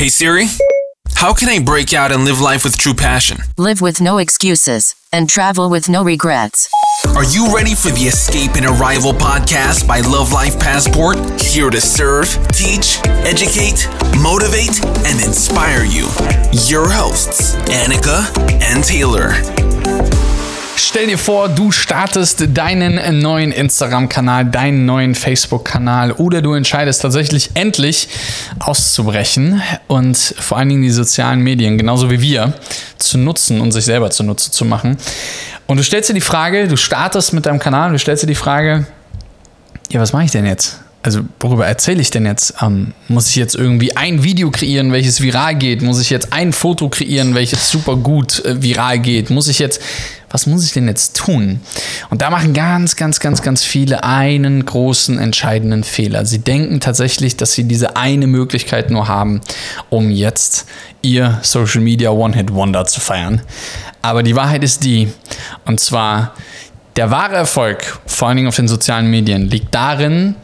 Hey 0.00 0.08
Siri, 0.08 0.46
how 1.16 1.34
can 1.34 1.50
I 1.50 1.62
break 1.62 1.92
out 1.92 2.10
and 2.10 2.24
live 2.24 2.40
life 2.40 2.64
with 2.64 2.78
true 2.78 2.94
passion? 2.94 3.36
Live 3.58 3.82
with 3.82 4.00
no 4.00 4.16
excuses 4.16 4.94
and 5.12 5.28
travel 5.28 5.68
with 5.68 5.90
no 5.90 6.02
regrets. 6.02 6.70
Are 7.08 7.24
you 7.24 7.54
ready 7.54 7.74
for 7.74 7.90
the 7.90 8.04
Escape 8.08 8.52
and 8.54 8.64
Arrival 8.64 9.12
podcast 9.12 9.86
by 9.86 10.00
Love 10.00 10.32
Life 10.32 10.58
Passport? 10.58 11.18
Here 11.38 11.68
to 11.68 11.82
serve, 11.82 12.28
teach, 12.48 12.98
educate, 13.28 13.86
motivate, 14.22 14.82
and 15.04 15.22
inspire 15.22 15.84
you. 15.84 16.08
Your 16.64 16.88
hosts, 16.88 17.56
Annika 17.68 18.24
and 18.62 18.82
Taylor. 18.82 19.34
Stell 20.82 21.08
dir 21.08 21.18
vor, 21.18 21.50
du 21.50 21.72
startest 21.72 22.56
deinen 22.56 23.20
neuen 23.20 23.52
Instagram-Kanal, 23.52 24.46
deinen 24.46 24.86
neuen 24.86 25.14
Facebook-Kanal 25.14 26.12
oder 26.12 26.40
du 26.40 26.54
entscheidest 26.54 27.02
tatsächlich 27.02 27.50
endlich 27.52 28.08
auszubrechen 28.58 29.60
und 29.88 30.16
vor 30.16 30.56
allen 30.56 30.70
Dingen 30.70 30.82
die 30.82 30.90
sozialen 30.90 31.40
Medien, 31.40 31.76
genauso 31.76 32.10
wie 32.10 32.22
wir, 32.22 32.54
zu 32.96 33.18
nutzen 33.18 33.60
und 33.60 33.72
sich 33.72 33.84
selber 33.84 34.10
zunutze 34.10 34.52
zu 34.52 34.64
machen. 34.64 34.96
Und 35.66 35.76
du 35.76 35.84
stellst 35.84 36.08
dir 36.08 36.14
die 36.14 36.22
Frage, 36.22 36.66
du 36.66 36.78
startest 36.78 37.34
mit 37.34 37.44
deinem 37.44 37.58
Kanal, 37.58 37.92
du 37.92 37.98
stellst 37.98 38.22
dir 38.22 38.28
die 38.28 38.34
Frage, 38.34 38.86
ja, 39.90 40.00
was 40.00 40.14
mache 40.14 40.24
ich 40.24 40.30
denn 40.30 40.46
jetzt? 40.46 40.80
Also 41.02 41.20
worüber 41.38 41.66
erzähle 41.66 42.00
ich 42.00 42.10
denn 42.10 42.26
jetzt? 42.26 42.54
Ähm, 42.60 42.92
muss 43.08 43.28
ich 43.28 43.36
jetzt 43.36 43.54
irgendwie 43.54 43.96
ein 43.96 44.22
Video 44.22 44.50
kreieren, 44.50 44.92
welches 44.92 45.22
viral 45.22 45.54
geht? 45.54 45.80
Muss 45.80 46.00
ich 46.00 46.10
jetzt 46.10 46.32
ein 46.32 46.52
Foto 46.52 46.90
kreieren, 46.90 47.34
welches 47.34 47.70
super 47.70 47.96
gut 47.96 48.44
äh, 48.44 48.62
viral 48.62 48.98
geht? 48.98 49.30
Muss 49.30 49.48
ich 49.48 49.58
jetzt, 49.58 49.80
was 50.28 50.46
muss 50.46 50.62
ich 50.64 50.72
denn 50.72 50.86
jetzt 50.88 51.16
tun? 51.16 51.60
Und 52.10 52.20
da 52.20 52.28
machen 52.28 52.52
ganz, 52.52 52.96
ganz, 52.96 53.18
ganz, 53.18 53.40
ganz 53.40 53.64
viele 53.64 54.04
einen 54.04 54.64
großen, 54.64 55.18
entscheidenden 55.18 55.84
Fehler. 55.84 56.26
Sie 56.26 56.40
denken 56.40 56.80
tatsächlich, 56.80 57.36
dass 57.36 57.54
sie 57.54 57.64
diese 57.64 57.96
eine 57.96 58.26
Möglichkeit 58.26 58.90
nur 58.90 59.08
haben, 59.08 59.40
um 59.88 60.10
jetzt 60.10 60.66
ihr 61.00 61.38
Social 61.42 61.80
Media 61.80 62.10
One-Hit-Wonder 62.10 62.84
zu 62.84 63.00
feiern. 63.00 63.40
Aber 64.02 64.22
die 64.22 64.36
Wahrheit 64.36 64.64
ist 64.64 64.84
die, 64.84 65.08
und 65.64 65.80
zwar, 65.80 66.34
der 66.96 67.10
wahre 67.10 67.36
Erfolg, 67.36 67.98
vor 68.06 68.28
allen 68.28 68.36
Dingen 68.36 68.48
auf 68.48 68.56
den 68.56 68.68
sozialen 68.68 69.10
Medien, 69.10 69.48
liegt 69.48 69.74
darin, 69.74 70.34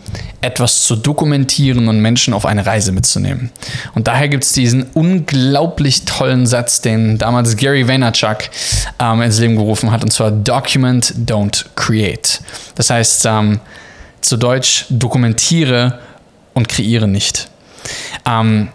etwas 0.40 0.84
zu 0.84 0.94
dokumentieren 0.94 1.88
und 1.88 2.00
Menschen 2.00 2.32
auf 2.32 2.46
eine 2.46 2.64
Reise 2.64 2.92
mitzunehmen. 2.92 3.50
Und 3.94 4.06
daher 4.06 4.28
gibt 4.28 4.44
es 4.44 4.52
diesen 4.52 4.84
unglaublich 4.94 6.04
tollen 6.04 6.46
Satz, 6.46 6.80
den 6.80 7.18
damals 7.18 7.56
Gary 7.56 7.88
Vaynerchuk 7.88 8.38
ähm, 9.00 9.22
ins 9.22 9.40
Leben 9.40 9.56
gerufen 9.56 9.90
hat, 9.90 10.04
und 10.04 10.12
zwar 10.12 10.30
Document, 10.30 11.14
don't 11.26 11.64
create. 11.74 12.40
Das 12.76 12.90
heißt, 12.90 13.26
ähm, 13.26 13.60
zu 14.20 14.36
Deutsch, 14.36 14.86
dokumentiere 14.88 15.98
und 16.54 16.68
kreiere 16.68 17.08
nicht. 17.08 17.48
Ähm, 18.24 18.68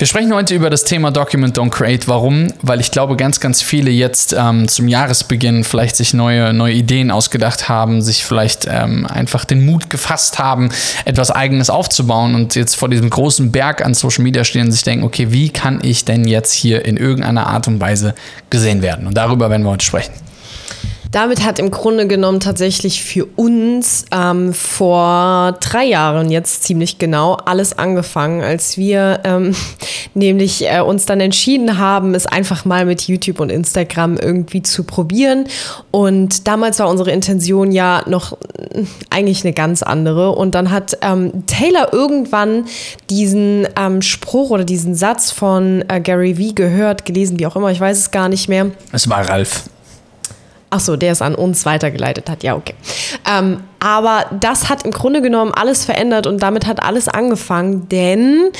wir 0.00 0.06
sprechen 0.06 0.32
heute 0.32 0.54
über 0.54 0.70
das 0.70 0.84
Thema 0.84 1.10
Document 1.10 1.58
Don't 1.58 1.68
Create. 1.68 2.08
Warum? 2.08 2.46
Weil 2.62 2.80
ich 2.80 2.90
glaube, 2.90 3.16
ganz, 3.16 3.38
ganz 3.38 3.60
viele 3.60 3.90
jetzt 3.90 4.32
ähm, 4.32 4.66
zum 4.66 4.88
Jahresbeginn 4.88 5.62
vielleicht 5.62 5.94
sich 5.94 6.14
neue, 6.14 6.54
neue 6.54 6.72
Ideen 6.72 7.10
ausgedacht 7.10 7.68
haben, 7.68 8.00
sich 8.00 8.24
vielleicht 8.24 8.66
ähm, 8.66 9.06
einfach 9.06 9.44
den 9.44 9.66
Mut 9.66 9.90
gefasst 9.90 10.38
haben, 10.38 10.70
etwas 11.04 11.30
Eigenes 11.30 11.68
aufzubauen 11.68 12.34
und 12.34 12.54
jetzt 12.54 12.76
vor 12.76 12.88
diesem 12.88 13.10
großen 13.10 13.52
Berg 13.52 13.84
an 13.84 13.92
Social 13.92 14.24
Media 14.24 14.42
stehen 14.42 14.68
und 14.68 14.72
sich 14.72 14.84
denken, 14.84 15.04
okay, 15.04 15.32
wie 15.32 15.50
kann 15.50 15.80
ich 15.82 16.06
denn 16.06 16.26
jetzt 16.26 16.54
hier 16.54 16.82
in 16.86 16.96
irgendeiner 16.96 17.48
Art 17.48 17.68
und 17.68 17.78
Weise 17.78 18.14
gesehen 18.48 18.80
werden? 18.80 19.06
Und 19.06 19.18
darüber 19.18 19.50
werden 19.50 19.64
wir 19.64 19.70
heute 19.72 19.84
sprechen. 19.84 20.12
Damit 21.12 21.44
hat 21.44 21.58
im 21.58 21.72
Grunde 21.72 22.06
genommen 22.06 22.38
tatsächlich 22.38 23.02
für 23.02 23.26
uns 23.34 24.04
ähm, 24.12 24.54
vor 24.54 25.56
drei 25.60 25.84
Jahren 25.84 26.30
jetzt 26.30 26.62
ziemlich 26.62 26.98
genau 26.98 27.34
alles 27.34 27.76
angefangen, 27.76 28.42
als 28.42 28.76
wir 28.76 29.20
ähm, 29.24 29.56
nämlich 30.14 30.70
äh, 30.70 30.80
uns 30.80 31.06
dann 31.06 31.18
entschieden 31.18 31.78
haben, 31.78 32.14
es 32.14 32.26
einfach 32.26 32.64
mal 32.64 32.86
mit 32.86 33.08
YouTube 33.08 33.40
und 33.40 33.50
Instagram 33.50 34.18
irgendwie 34.18 34.62
zu 34.62 34.84
probieren. 34.84 35.46
Und 35.90 36.46
damals 36.46 36.78
war 36.78 36.88
unsere 36.88 37.10
Intention 37.10 37.72
ja 37.72 38.04
noch 38.06 38.34
äh, 38.34 38.84
eigentlich 39.10 39.42
eine 39.44 39.52
ganz 39.52 39.82
andere. 39.82 40.30
Und 40.30 40.54
dann 40.54 40.70
hat 40.70 40.96
ähm, 41.02 41.44
Taylor 41.46 41.92
irgendwann 41.92 42.66
diesen 43.08 43.66
ähm, 43.76 44.00
Spruch 44.00 44.50
oder 44.50 44.64
diesen 44.64 44.94
Satz 44.94 45.32
von 45.32 45.84
äh, 45.88 46.00
Gary 46.00 46.38
Vee 46.38 46.52
gehört, 46.52 47.04
gelesen, 47.04 47.40
wie 47.40 47.46
auch 47.48 47.56
immer, 47.56 47.72
ich 47.72 47.80
weiß 47.80 47.98
es 47.98 48.10
gar 48.12 48.28
nicht 48.28 48.48
mehr. 48.48 48.70
Es 48.92 49.08
war 49.08 49.28
Ralf. 49.28 49.64
Ach 50.72 50.80
so, 50.80 50.94
der 50.96 51.10
es 51.12 51.20
an 51.20 51.34
uns 51.34 51.66
weitergeleitet 51.66 52.30
hat. 52.30 52.44
Ja, 52.44 52.54
okay. 52.54 52.74
Ähm, 53.28 53.64
aber 53.80 54.26
das 54.38 54.68
hat 54.68 54.84
im 54.84 54.92
Grunde 54.92 55.20
genommen 55.20 55.52
alles 55.52 55.84
verändert 55.84 56.26
und 56.28 56.42
damit 56.42 56.66
hat 56.66 56.82
alles 56.82 57.08
angefangen, 57.08 57.88
denn 57.88 58.50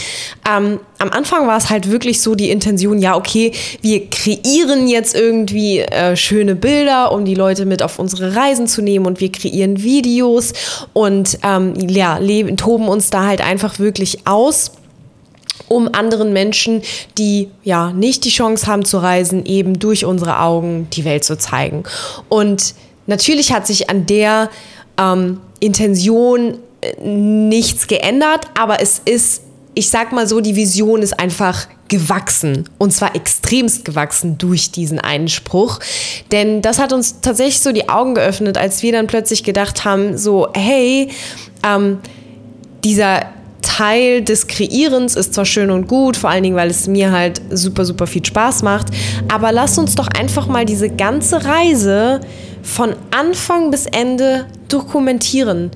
ähm, 0.51 0.81
am 0.99 1.11
Anfang 1.11 1.47
war 1.47 1.59
es 1.59 1.71
halt 1.71 1.91
wirklich 1.91 2.21
so 2.21 2.35
die 2.35 2.51
Intention, 2.51 2.99
ja, 2.99 3.17
okay, 3.17 3.53
wir 3.83 4.09
kreieren 4.09 4.89
jetzt 4.89 5.15
irgendwie 5.15 5.81
äh, 5.81 6.17
schöne 6.17 6.57
Bilder, 6.57 7.13
um 7.13 7.25
die 7.25 7.35
Leute 7.35 7.67
mit 7.67 7.83
auf 7.83 7.99
unsere 7.99 8.35
Reisen 8.35 8.67
zu 8.67 8.83
nehmen 8.83 9.07
und 9.07 9.21
wir 9.21 9.31
kreieren 9.31 9.83
Videos 9.83 10.53
und 10.95 11.39
ähm, 11.45 11.75
ja, 11.77 12.17
leben, 12.17 12.57
toben 12.57 12.89
uns 12.89 13.11
da 13.11 13.27
halt 13.27 13.43
einfach 13.43 13.79
wirklich 13.79 14.27
aus 14.27 14.73
um 15.71 15.89
anderen 15.93 16.33
Menschen, 16.33 16.83
die 17.17 17.49
ja 17.63 17.93
nicht 17.93 18.25
die 18.25 18.31
Chance 18.31 18.67
haben 18.67 18.85
zu 18.85 18.99
reisen, 18.99 19.47
eben 19.47 19.79
durch 19.79 20.05
unsere 20.05 20.41
Augen 20.41 20.89
die 20.93 21.05
Welt 21.05 21.23
zu 21.23 21.39
zeigen. 21.39 21.85
Und 22.29 22.75
natürlich 23.07 23.53
hat 23.53 23.69
sich 23.69 23.89
an 23.89 24.05
der 24.05 24.51
ähm, 24.99 25.41
Intention 25.61 26.59
äh, 26.81 27.01
nichts 27.01 27.87
geändert, 27.87 28.49
aber 28.59 28.83
es 28.83 29.01
ist, 29.05 29.43
ich 29.75 29.91
sag 29.91 30.11
mal 30.11 30.27
so, 30.27 30.41
die 30.41 30.57
Vision 30.57 31.03
ist 31.03 31.21
einfach 31.21 31.69
gewachsen 31.87 32.69
und 32.79 32.93
zwar 32.93 33.15
extremst 33.15 33.85
gewachsen 33.85 34.39
durch 34.39 34.73
diesen 34.73 34.99
einen 34.99 35.29
Spruch. 35.29 35.79
Denn 36.33 36.63
das 36.63 36.81
hat 36.81 36.93
uns 36.93 37.21
tatsächlich 37.21 37.61
so 37.61 37.71
die 37.71 37.89
Augen 37.89 38.15
geöffnet, 38.15 38.59
als 38.59 38.83
wir 38.83 38.91
dann 38.91 39.07
plötzlich 39.07 39.45
gedacht 39.45 39.85
haben, 39.85 40.19
so, 40.19 40.49
hey, 40.53 41.11
ähm, 41.65 41.99
dieser 42.83 43.27
Teil 43.63 44.23
des 44.23 44.47
Kreierens 44.47 45.17
ist 45.17 45.35
zwar 45.35 45.45
schön 45.45 45.71
und 45.71 45.89
gut, 45.89 46.17
vor 46.17 46.31
allen 46.31 46.43
Dingen, 46.43 46.57
weil 46.57 46.71
es 46.71 46.87
mir 46.87 47.13
halt 47.13 47.41
super, 47.51 47.85
super 47.85 48.07
viel 48.07 48.25
Spaß 48.25 48.63
macht, 48.63 48.89
aber 49.33 49.53
lass 49.53 49.79
uns 49.79 49.95
doch 49.95 50.09
einfach 50.09 50.47
mal 50.47 50.65
diese 50.65 50.89
ganze 50.89 51.45
Reise 51.45 52.21
von 52.63 52.95
Anfang 53.11 53.71
bis 53.71 53.87
Ende 53.87 54.47
dokumentieren. 54.69 55.71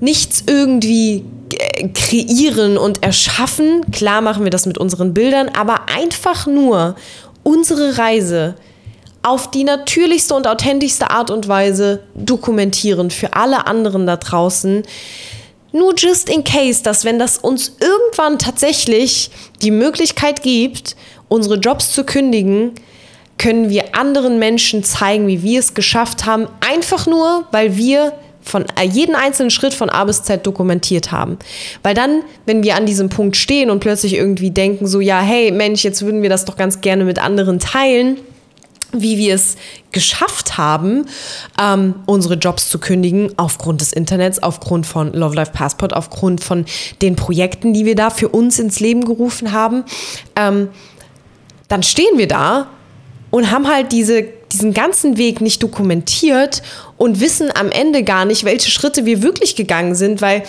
Nichts 0.00 0.44
irgendwie 0.46 1.24
äh, 1.58 1.88
kreieren 1.88 2.76
und 2.76 3.02
erschaffen, 3.02 3.90
klar 3.90 4.20
machen 4.20 4.44
wir 4.44 4.50
das 4.50 4.66
mit 4.66 4.78
unseren 4.78 5.14
Bildern, 5.14 5.48
aber 5.48 5.88
einfach 5.94 6.46
nur 6.46 6.96
unsere 7.42 7.98
Reise 7.98 8.54
auf 9.22 9.50
die 9.50 9.64
natürlichste 9.64 10.34
und 10.34 10.46
authentischste 10.46 11.10
Art 11.10 11.30
und 11.30 11.48
Weise 11.48 12.00
dokumentieren 12.14 13.10
für 13.10 13.34
alle 13.34 13.66
anderen 13.66 14.06
da 14.06 14.16
draußen 14.16 14.82
nur 15.74 15.94
just 15.96 16.30
in 16.30 16.44
case, 16.44 16.82
dass 16.82 17.04
wenn 17.04 17.18
das 17.18 17.36
uns 17.36 17.76
irgendwann 17.80 18.38
tatsächlich 18.38 19.30
die 19.60 19.72
Möglichkeit 19.72 20.42
gibt, 20.42 20.94
unsere 21.28 21.56
Jobs 21.56 21.90
zu 21.90 22.04
kündigen, 22.04 22.72
können 23.38 23.68
wir 23.68 23.96
anderen 23.96 24.38
Menschen 24.38 24.84
zeigen, 24.84 25.26
wie 25.26 25.42
wir 25.42 25.58
es 25.58 25.74
geschafft 25.74 26.26
haben, 26.26 26.46
einfach 26.60 27.06
nur, 27.06 27.46
weil 27.50 27.76
wir 27.76 28.12
von 28.40 28.66
äh, 28.78 28.84
jeden 28.84 29.16
einzelnen 29.16 29.50
Schritt 29.50 29.74
von 29.74 29.90
A 29.90 30.04
bis 30.04 30.22
Z 30.22 30.46
dokumentiert 30.46 31.10
haben. 31.10 31.38
Weil 31.82 31.94
dann, 31.94 32.22
wenn 32.46 32.62
wir 32.62 32.76
an 32.76 32.86
diesem 32.86 33.08
Punkt 33.08 33.36
stehen 33.36 33.70
und 33.70 33.80
plötzlich 33.80 34.14
irgendwie 34.14 34.52
denken, 34.52 34.86
so, 34.86 35.00
ja, 35.00 35.20
hey 35.20 35.50
Mensch, 35.50 35.82
jetzt 35.82 36.02
würden 36.02 36.22
wir 36.22 36.30
das 36.30 36.44
doch 36.44 36.56
ganz 36.56 36.82
gerne 36.82 37.04
mit 37.04 37.18
anderen 37.18 37.58
teilen, 37.58 38.18
wie 39.02 39.18
wir 39.18 39.34
es 39.34 39.56
geschafft 39.92 40.58
haben, 40.58 41.06
ähm, 41.60 41.94
unsere 42.06 42.34
Jobs 42.34 42.68
zu 42.68 42.78
kündigen 42.78 43.32
aufgrund 43.36 43.80
des 43.80 43.92
Internets, 43.92 44.42
aufgrund 44.42 44.86
von 44.86 45.12
Love 45.12 45.36
Life 45.36 45.52
Passport, 45.52 45.94
aufgrund 45.94 46.42
von 46.42 46.64
den 47.02 47.16
Projekten, 47.16 47.72
die 47.72 47.84
wir 47.84 47.94
da 47.94 48.10
für 48.10 48.28
uns 48.28 48.58
ins 48.58 48.80
Leben 48.80 49.04
gerufen 49.04 49.52
haben, 49.52 49.84
ähm, 50.36 50.68
dann 51.68 51.82
stehen 51.82 52.18
wir 52.18 52.28
da 52.28 52.68
und 53.30 53.50
haben 53.50 53.66
halt 53.68 53.92
diese, 53.92 54.24
diesen 54.52 54.74
ganzen 54.74 55.16
Weg 55.16 55.40
nicht 55.40 55.62
dokumentiert 55.62 56.62
und 56.96 57.20
wissen 57.20 57.50
am 57.54 57.70
Ende 57.70 58.04
gar 58.04 58.24
nicht, 58.24 58.44
welche 58.44 58.70
Schritte 58.70 59.06
wir 59.06 59.22
wirklich 59.22 59.56
gegangen 59.56 59.94
sind, 59.94 60.22
weil 60.22 60.44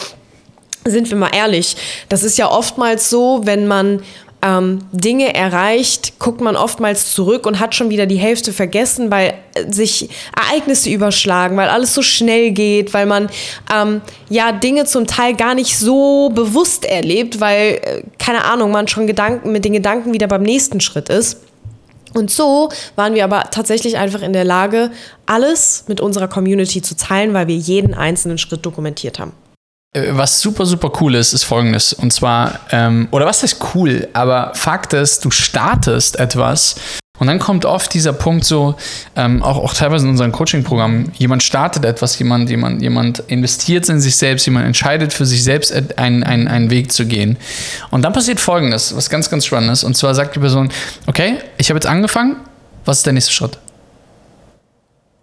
sind 0.87 1.09
wir 1.09 1.17
mal 1.17 1.31
ehrlich, 1.35 1.75
das 2.09 2.23
ist 2.23 2.37
ja 2.37 2.49
oftmals 2.49 3.09
so, 3.09 3.41
wenn 3.45 3.67
man 3.67 4.03
ähm, 4.45 4.79
Dinge 4.91 5.33
erreicht, 5.33 6.19
guckt 6.19 6.39
man 6.39 6.55
oftmals 6.55 7.13
zurück 7.13 7.47
und 7.47 7.59
hat 7.59 7.73
schon 7.73 7.89
wieder 7.89 8.05
die 8.05 8.17
Hälfte 8.17 8.53
vergessen, 8.53 9.09
weil 9.09 9.33
äh, 9.55 9.71
sich 9.71 10.09
Ereignisse 10.37 10.91
überschlagen, 10.91 11.57
weil 11.57 11.69
alles 11.69 11.95
so 11.95 12.03
schnell 12.03 12.51
geht, 12.51 12.93
weil 12.93 13.07
man 13.07 13.29
ähm, 13.73 14.01
ja 14.29 14.51
Dinge 14.51 14.85
zum 14.85 15.07
Teil 15.07 15.35
gar 15.35 15.55
nicht 15.55 15.77
so 15.77 16.29
bewusst 16.29 16.85
erlebt, 16.85 17.39
weil, 17.39 17.79
äh, 17.81 18.03
keine 18.19 18.45
Ahnung, 18.45 18.71
man 18.71 18.87
schon 18.87 19.07
Gedanken 19.07 19.51
mit 19.51 19.65
den 19.65 19.73
Gedanken 19.73 20.13
wieder 20.13 20.27
beim 20.27 20.43
nächsten 20.43 20.79
Schritt 20.79 21.09
ist. 21.09 21.39
Und 22.13 22.29
so 22.31 22.69
waren 22.95 23.15
wir 23.15 23.23
aber 23.23 23.49
tatsächlich 23.51 23.97
einfach 23.97 24.21
in 24.21 24.31
der 24.31 24.45
Lage, 24.45 24.91
alles 25.25 25.85
mit 25.87 25.99
unserer 25.99 26.27
Community 26.27 26.81
zu 26.81 26.95
teilen, 26.95 27.33
weil 27.33 27.47
wir 27.47 27.57
jeden 27.57 27.93
einzelnen 27.93 28.37
Schritt 28.37 28.65
dokumentiert 28.65 29.19
haben. 29.19 29.33
Äh, 29.95 30.09
was 30.11 30.41
super, 30.41 30.65
super 30.65 30.91
cool 31.01 31.15
ist, 31.15 31.33
ist 31.33 31.43
folgendes. 31.43 31.93
Und 31.93 32.11
zwar, 32.11 32.59
ähm, 32.71 33.07
oder 33.11 33.25
was 33.25 33.41
heißt 33.41 33.57
cool, 33.73 34.07
aber 34.13 34.51
Fakt 34.53 34.93
ist, 34.93 35.25
du 35.25 35.31
startest 35.31 36.19
etwas 36.19 36.75
und 37.17 37.27
dann 37.27 37.39
kommt 37.39 37.65
oft 37.65 37.93
dieser 37.93 38.13
Punkt 38.13 38.43
so, 38.43 38.75
ähm, 39.15 39.41
auch, 39.41 39.57
auch 39.57 39.73
teilweise 39.73 40.05
in 40.05 40.11
unseren 40.11 40.31
Coaching-Programmen, 40.31 41.11
jemand 41.15 41.43
startet 41.43 41.85
etwas, 41.85 42.19
jemand, 42.19 42.49
jemand, 42.49 42.81
jemand 42.81 43.19
investiert 43.27 43.87
in 43.87 44.01
sich 44.01 44.17
selbst, 44.17 44.45
jemand 44.45 44.65
entscheidet 44.65 45.13
für 45.13 45.25
sich 45.25 45.43
selbst 45.43 45.73
einen, 45.97 46.23
einen, 46.23 46.47
einen 46.47 46.69
Weg 46.69 46.91
zu 46.91 47.05
gehen. 47.05 47.37
Und 47.89 48.01
dann 48.01 48.11
passiert 48.11 48.39
Folgendes, 48.39 48.95
was 48.95 49.09
ganz, 49.09 49.29
ganz 49.29 49.45
spannend 49.45 49.71
ist. 49.71 49.83
Und 49.83 49.95
zwar 49.95 50.13
sagt 50.13 50.35
die 50.35 50.39
Person, 50.39 50.69
okay, 51.07 51.37
ich 51.57 51.69
habe 51.69 51.77
jetzt 51.77 51.87
angefangen, 51.87 52.37
was 52.83 52.97
ist 52.97 53.05
der 53.05 53.13
nächste 53.13 53.31
Schritt? 53.31 53.57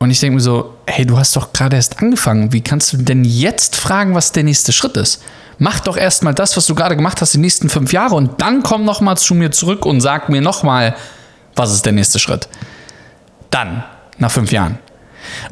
Und 0.03 0.11
ich 0.11 0.19
denke 0.19 0.35
mir 0.35 0.41
so, 0.41 0.75
hey, 0.87 1.07
du 1.07 1.17
hast 1.17 1.37
doch 1.37 1.53
gerade 1.53 1.77
erst 1.77 2.01
angefangen. 2.01 2.53
Wie 2.53 2.61
kannst 2.61 2.93
du 2.93 2.97
denn 2.97 3.23
jetzt 3.23 3.77
fragen, 3.77 4.17
was 4.17 4.33
der 4.33 4.43
nächste 4.43 4.73
Schritt 4.73 4.97
ist? 4.97 5.23
Mach 5.59 5.79
doch 5.79 5.97
erstmal 5.97 6.35
das, 6.35 6.57
was 6.57 6.67
du 6.67 6.75
gerade 6.75 6.97
gemacht 6.97 7.21
hast, 7.21 7.35
die 7.35 7.39
nächsten 7.39 7.69
fünf 7.69 7.93
Jahre 7.93 8.17
und 8.17 8.41
dann 8.41 8.65
komm 8.65 8.85
nochmal 8.85 9.17
zu 9.17 9.35
mir 9.35 9.53
zurück 9.53 9.87
und 9.87 10.01
sag 10.01 10.29
mir 10.29 10.41
nochmal, 10.41 10.97
was 11.55 11.73
ist 11.73 11.87
der 11.87 11.93
nächste 11.93 12.19
Schritt. 12.19 12.49
Dann, 13.51 13.85
nach 14.19 14.33
fünf 14.33 14.51
Jahren. 14.51 14.79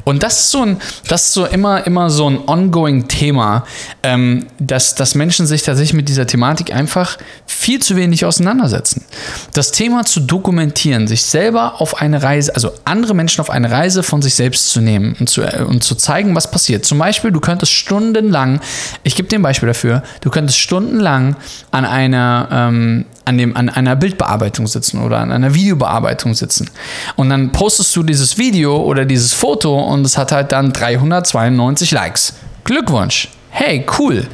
Und 0.03 0.23
das 0.23 0.39
ist 0.39 0.51
so 0.51 0.63
ein, 0.63 0.77
das 1.07 1.25
ist 1.25 1.33
so 1.33 1.45
immer, 1.45 1.85
immer 1.85 2.09
so 2.09 2.29
ein 2.29 2.39
ongoing 2.47 3.07
Thema, 3.07 3.65
ähm, 4.03 4.47
dass, 4.59 4.95
dass 4.95 5.15
Menschen 5.15 5.47
sich 5.47 5.63
tatsächlich 5.63 5.93
mit 5.93 6.09
dieser 6.09 6.27
Thematik 6.27 6.73
einfach 6.73 7.17
viel 7.45 7.81
zu 7.81 7.95
wenig 7.95 8.25
auseinandersetzen. 8.25 9.05
Das 9.53 9.71
Thema 9.71 10.05
zu 10.05 10.21
dokumentieren, 10.21 11.07
sich 11.07 11.23
selber 11.23 11.81
auf 11.81 12.01
eine 12.01 12.23
Reise, 12.23 12.53
also 12.55 12.71
andere 12.85 13.13
Menschen 13.13 13.41
auf 13.41 13.49
eine 13.49 13.71
Reise 13.71 14.03
von 14.03 14.21
sich 14.21 14.35
selbst 14.35 14.69
zu 14.69 14.81
nehmen 14.81 15.15
und 15.19 15.29
zu, 15.29 15.41
äh, 15.41 15.63
und 15.63 15.83
zu 15.83 15.95
zeigen, 15.95 16.35
was 16.35 16.49
passiert. 16.49 16.85
Zum 16.85 16.97
Beispiel, 16.97 17.31
du 17.31 17.39
könntest 17.39 17.71
stundenlang, 17.71 18.61
ich 19.03 19.15
gebe 19.15 19.27
dir 19.27 19.39
ein 19.39 19.43
Beispiel 19.43 19.67
dafür, 19.67 20.03
du 20.21 20.29
könntest 20.29 20.59
stundenlang 20.59 21.35
an 21.71 21.85
einer, 21.85 22.47
ähm, 22.51 23.05
an, 23.31 23.37
dem, 23.37 23.55
an 23.55 23.69
einer 23.69 23.95
Bildbearbeitung 23.95 24.67
sitzen 24.67 25.01
oder 25.01 25.19
an 25.19 25.31
einer 25.31 25.53
Videobearbeitung 25.53 26.33
sitzen. 26.33 26.69
Und 27.15 27.29
dann 27.29 27.51
postest 27.51 27.95
du 27.95 28.03
dieses 28.03 28.37
Video 28.37 28.77
oder 28.77 29.05
dieses 29.05 29.33
Foto 29.33 29.79
und 29.79 30.05
es 30.05 30.17
hat 30.17 30.31
halt 30.31 30.51
dann 30.51 30.73
392 30.73 31.91
Likes. 31.91 32.33
Glückwunsch. 32.65 33.29
Hey, 33.49 33.85
cool. 33.97 34.27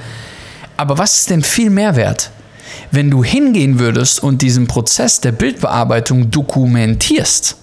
Aber 0.78 0.98
was 0.98 1.20
ist 1.20 1.30
denn 1.30 1.44
viel 1.44 1.70
mehr 1.70 1.96
wert? 1.96 2.32
Wenn 2.92 3.12
du 3.12 3.24
hingehen 3.24 3.80
würdest 3.80 4.22
und 4.22 4.42
diesen 4.42 4.68
Prozess 4.68 5.22
der 5.22 5.32
Bildbearbeitung 5.32 6.32
dokumentierst 6.32 7.58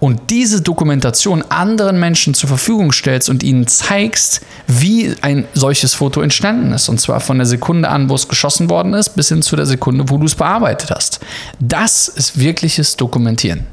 und 0.00 0.30
diese 0.30 0.60
Dokumentation 0.60 1.42
anderen 1.48 1.98
Menschen 1.98 2.34
zur 2.34 2.48
Verfügung 2.48 2.92
stellst 2.92 3.28
und 3.28 3.42
ihnen 3.42 3.66
zeigst, 3.66 4.40
wie 4.66 5.14
ein 5.22 5.46
solches 5.54 5.94
Foto 5.94 6.20
entstanden 6.20 6.72
ist. 6.72 6.88
Und 6.88 7.00
zwar 7.00 7.20
von 7.20 7.38
der 7.38 7.46
Sekunde 7.46 7.88
an, 7.88 8.08
wo 8.08 8.14
es 8.14 8.28
geschossen 8.28 8.70
worden 8.70 8.94
ist, 8.94 9.10
bis 9.10 9.28
hin 9.28 9.42
zu 9.42 9.56
der 9.56 9.66
Sekunde, 9.66 10.08
wo 10.08 10.18
du 10.18 10.26
es 10.26 10.34
bearbeitet 10.34 10.90
hast. 10.90 11.20
Das 11.60 12.08
ist 12.08 12.38
wirkliches 12.38 12.96
Dokumentieren. 12.96 13.66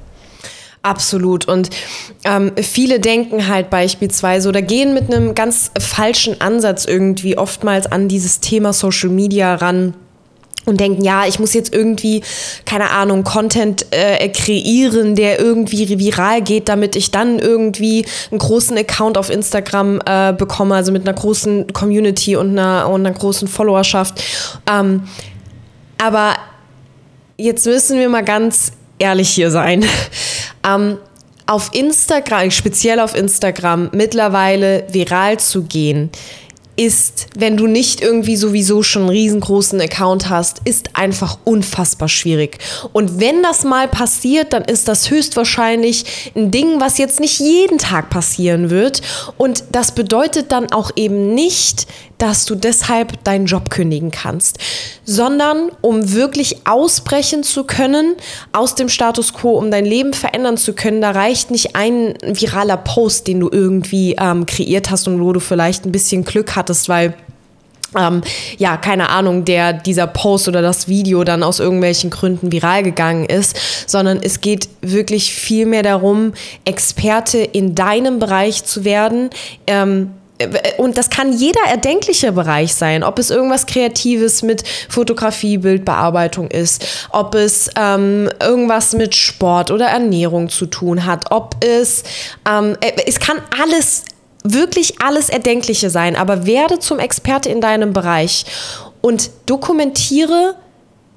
Absolut. 0.84 1.48
Und 1.48 1.70
ähm, 2.26 2.52
viele 2.62 3.00
denken 3.00 3.48
halt 3.48 3.70
beispielsweise 3.70 4.50
oder 4.50 4.62
gehen 4.62 4.94
mit 4.94 5.12
einem 5.12 5.34
ganz 5.34 5.72
falschen 5.80 6.42
Ansatz 6.42 6.84
irgendwie 6.84 7.38
oftmals 7.38 7.88
an 7.88 8.10
dieses 8.10 8.42
Thema 8.42 8.74
Social 8.74 9.10
Media 9.10 9.56
ran 9.56 9.94
und 10.66 10.80
denken, 10.80 11.04
ja, 11.04 11.26
ich 11.28 11.40
muss 11.40 11.54
jetzt 11.54 11.74
irgendwie, 11.74 12.22
keine 12.66 12.90
Ahnung, 12.92 13.24
Content 13.24 13.86
äh, 13.92 14.30
kreieren, 14.30 15.16
der 15.16 15.40
irgendwie 15.40 16.00
viral 16.00 16.42
geht, 16.42 16.70
damit 16.70 16.96
ich 16.96 17.12
dann 17.12 17.40
irgendwie 17.40 18.06
einen 18.32 18.40
großen 18.40 18.78
Account 18.78 19.18
auf 19.18 19.30
Instagram 19.30 20.02
äh, 20.06 20.34
bekomme, 20.34 20.76
also 20.76 20.92
mit 20.92 21.08
einer 21.08 21.18
großen 21.18 21.72
Community 21.74 22.36
und 22.36 22.52
einer, 22.52 22.90
und 22.90 23.06
einer 23.06 23.16
großen 23.16 23.48
Followerschaft. 23.48 24.24
Ähm, 24.72 25.04
aber 25.98 26.36
jetzt 27.38 27.66
müssen 27.66 28.00
wir 28.00 28.10
mal 28.10 28.24
ganz 28.24 28.74
ehrlich 29.00 29.30
hier 29.30 29.52
sein. 29.52 29.86
ähm, 30.68 30.98
auf 31.46 31.72
Instagram, 31.74 32.52
speziell 32.52 33.00
auf 33.00 33.16
Instagram, 33.16 33.90
mittlerweile 33.92 34.86
viral 34.90 35.40
zu 35.40 35.64
gehen, 35.64 36.10
ist, 36.76 37.28
wenn 37.36 37.58
du 37.58 37.68
nicht 37.68 38.02
irgendwie 38.02 38.36
sowieso 38.36 38.82
schon 38.82 39.04
einen 39.04 39.12
riesengroßen 39.12 39.80
Account 39.80 40.30
hast, 40.30 40.62
ist 40.66 40.96
einfach 40.96 41.38
unfassbar 41.44 42.10
schwierig. 42.10 42.58
Und 42.94 43.20
wenn 43.20 43.44
das 43.44 43.64
mal 43.64 43.88
passiert, 43.88 44.54
dann 44.54 44.64
ist 44.64 44.88
das 44.88 45.10
höchstwahrscheinlich 45.10 46.32
ein 46.36 46.50
Ding, 46.52 46.80
was 46.80 46.98
jetzt 46.98 47.20
nicht 47.20 47.40
jeden 47.40 47.78
Tag 47.78 48.10
passieren 48.10 48.70
wird. 48.70 49.02
Und 49.38 49.64
das 49.72 49.94
bedeutet 49.94 50.52
dann 50.52 50.72
auch 50.72 50.92
eben 50.96 51.36
nicht, 51.36 51.88
dass 52.24 52.46
du 52.46 52.56
deshalb 52.56 53.22
deinen 53.26 53.48
Job 53.48 53.70
kündigen 53.70 54.10
kannst, 54.10 54.58
sondern 55.04 55.72
um 55.82 56.14
wirklich 56.14 56.66
ausbrechen 56.66 57.44
zu 57.44 57.66
können 57.66 58.16
aus 58.54 58.76
dem 58.76 58.88
Status 58.88 59.34
quo, 59.34 59.58
um 59.58 59.72
dein 59.72 59.84
Leben 59.84 60.14
verändern 60.14 60.56
zu 60.56 60.74
können, 60.74 61.02
da 61.02 61.12
reicht 61.12 61.52
nicht 61.52 61.76
ein 61.76 62.14
viraler 62.22 62.78
Post, 62.78 63.28
den 63.28 63.42
du 63.42 63.50
irgendwie 63.52 64.16
ähm, 64.18 64.46
kreiert 64.46 64.90
hast 64.90 65.08
und 65.10 65.22
wo 65.22 65.34
du 65.34 65.42
vielleicht 65.42 65.86
ein 65.86 65.92
bisschen 65.92 66.24
Glück 66.24 66.56
hattest, 66.64 66.90
weil 66.90 67.14
ähm, 67.96 68.22
ja, 68.58 68.78
keine 68.78 69.10
Ahnung, 69.10 69.46
der 69.46 69.74
dieser 69.74 70.08
Post 70.08 70.48
oder 70.48 70.62
das 70.62 70.88
Video 70.88 71.24
dann 71.24 71.44
aus 71.44 71.60
irgendwelchen 71.60 72.10
Gründen 72.10 72.52
viral 72.52 72.82
gegangen 72.82 73.26
ist, 73.26 73.56
sondern 73.86 74.20
es 74.24 74.42
geht 74.42 74.68
wirklich 74.82 75.34
viel 75.34 75.68
mehr 75.68 75.84
darum, 75.84 76.34
Experte 76.66 77.38
in 77.38 77.76
deinem 77.76 78.18
Bereich 78.18 78.64
zu 78.64 78.84
werden. 78.84 79.30
Ähm, 79.68 80.12
und 80.78 80.98
das 80.98 81.10
kann 81.10 81.32
jeder 81.32 81.62
erdenkliche 81.70 82.32
Bereich 82.32 82.74
sein, 82.74 83.04
ob 83.04 83.20
es 83.20 83.30
irgendwas 83.30 83.68
Kreatives 83.68 84.42
mit 84.42 84.64
Fotografie, 84.90 85.60
Bildbearbeitung 85.60 86.50
ist, 86.50 86.84
ob 87.12 87.36
es 87.36 87.70
ähm, 87.78 88.30
irgendwas 88.42 88.94
mit 88.94 89.16
Sport 89.16 89.70
oder 89.70 89.86
Ernährung 89.86 90.50
zu 90.50 90.66
tun 90.66 91.06
hat, 91.06 91.32
ob 91.32 91.56
es, 91.64 92.04
ähm, 92.50 92.76
äh, 92.82 92.94
es 93.06 93.20
kann 93.20 93.38
alles, 93.62 94.06
wirklich 94.44 95.02
alles 95.02 95.30
Erdenkliche 95.30 95.90
sein, 95.90 96.16
aber 96.16 96.46
werde 96.46 96.80
zum 96.80 97.00
Experte 97.00 97.50
in 97.50 97.62
deinem 97.62 97.94
Bereich 97.94 98.46
und 99.02 99.32
dokumentiere 99.46 100.56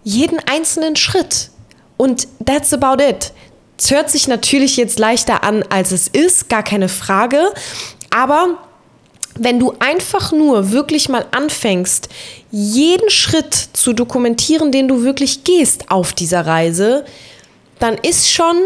jeden 0.05 0.39
einzelnen 0.49 0.97
Schritt. 0.97 1.51
Und 1.97 2.29
that's 2.45 2.73
about 2.73 3.03
it. 3.03 3.33
Es 3.79 3.91
hört 3.91 4.11
sich 4.11 4.29
natürlich 4.29 4.77
jetzt 4.77 4.99
leichter 4.99 5.45
an, 5.45 5.65
als 5.69 5.93
es 5.93 6.09
ist, 6.09 6.49
gar 6.49 6.63
keine 6.63 6.89
Frage. 6.89 7.53
Aber 8.11 8.59
wenn 9.39 9.59
du 9.59 9.75
einfach 9.79 10.33
nur 10.33 10.71
wirklich 10.73 11.09
mal 11.09 11.27
anfängst, 11.31 12.09
jeden 12.51 13.11
Schritt 13.11 13.55
zu 13.55 13.93
dokumentieren, 13.93 14.73
den 14.73 14.89
du 14.89 15.03
wirklich 15.03 15.45
gehst 15.45 15.91
auf 15.91 16.13
dieser 16.13 16.47
Reise, 16.47 17.05
dann 17.79 17.97
ist 17.97 18.31
schon 18.31 18.57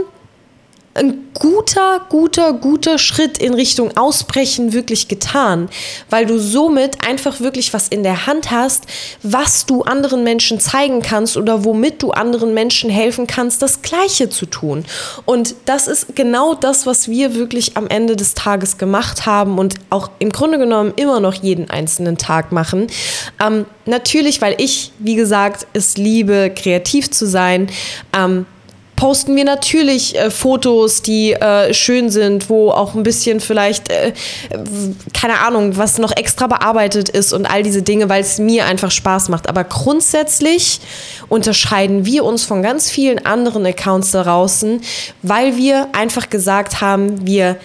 ein 0.94 1.28
guter, 1.34 2.00
guter, 2.08 2.52
guter 2.52 2.98
Schritt 2.98 3.38
in 3.38 3.54
Richtung 3.54 3.96
Ausbrechen 3.96 4.72
wirklich 4.72 5.06
getan, 5.06 5.68
weil 6.10 6.26
du 6.26 6.38
somit 6.38 7.06
einfach 7.06 7.38
wirklich 7.38 7.72
was 7.72 7.86
in 7.86 8.02
der 8.02 8.26
Hand 8.26 8.50
hast, 8.50 8.86
was 9.22 9.66
du 9.66 9.82
anderen 9.82 10.24
Menschen 10.24 10.58
zeigen 10.58 11.00
kannst 11.00 11.36
oder 11.36 11.64
womit 11.64 12.02
du 12.02 12.10
anderen 12.10 12.54
Menschen 12.54 12.90
helfen 12.90 13.28
kannst, 13.28 13.62
das 13.62 13.82
Gleiche 13.82 14.30
zu 14.30 14.46
tun. 14.46 14.84
Und 15.26 15.54
das 15.64 15.86
ist 15.86 16.16
genau 16.16 16.54
das, 16.54 16.86
was 16.86 17.08
wir 17.08 17.36
wirklich 17.36 17.76
am 17.76 17.86
Ende 17.86 18.16
des 18.16 18.34
Tages 18.34 18.76
gemacht 18.76 19.26
haben 19.26 19.58
und 19.58 19.76
auch 19.90 20.10
im 20.18 20.30
Grunde 20.30 20.58
genommen 20.58 20.92
immer 20.96 21.20
noch 21.20 21.34
jeden 21.34 21.70
einzelnen 21.70 22.18
Tag 22.18 22.50
machen. 22.50 22.88
Ähm, 23.40 23.64
natürlich, 23.86 24.42
weil 24.42 24.56
ich, 24.58 24.90
wie 24.98 25.14
gesagt, 25.14 25.68
es 25.72 25.96
liebe, 25.96 26.52
kreativ 26.54 27.10
zu 27.10 27.26
sein. 27.26 27.70
Ähm, 28.12 28.46
posten 29.00 29.34
wir 29.34 29.46
natürlich 29.46 30.14
äh, 30.14 30.30
Fotos, 30.30 31.00
die 31.00 31.32
äh, 31.32 31.72
schön 31.72 32.10
sind, 32.10 32.50
wo 32.50 32.70
auch 32.70 32.94
ein 32.94 33.02
bisschen 33.02 33.40
vielleicht, 33.40 33.90
äh, 33.90 34.12
keine 35.14 35.38
Ahnung, 35.40 35.78
was 35.78 35.96
noch 35.96 36.14
extra 36.14 36.48
bearbeitet 36.48 37.08
ist 37.08 37.32
und 37.32 37.46
all 37.46 37.62
diese 37.62 37.80
Dinge, 37.80 38.10
weil 38.10 38.20
es 38.20 38.38
mir 38.38 38.66
einfach 38.66 38.90
Spaß 38.90 39.30
macht. 39.30 39.48
Aber 39.48 39.64
grundsätzlich 39.64 40.80
unterscheiden 41.30 42.04
wir 42.04 42.24
uns 42.24 42.44
von 42.44 42.62
ganz 42.62 42.90
vielen 42.90 43.24
anderen 43.24 43.64
Accounts 43.64 44.10
da 44.10 44.22
draußen, 44.22 44.82
weil 45.22 45.56
wir 45.56 45.88
einfach 45.92 46.28
gesagt 46.28 46.82
haben, 46.82 47.26
wir 47.26 47.56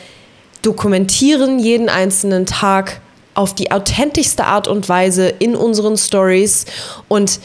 dokumentieren 0.62 1.60
jeden 1.60 1.90
einzelnen 1.90 2.46
Tag 2.46 3.02
auf 3.34 3.54
die 3.54 3.74
authentischste 3.74 4.46
Art 4.46 4.70
und 4.70 4.88
Weise 4.88 5.28
in 5.28 5.58
unseren 5.58 5.98
Stories 5.98 6.64
und 7.10 7.42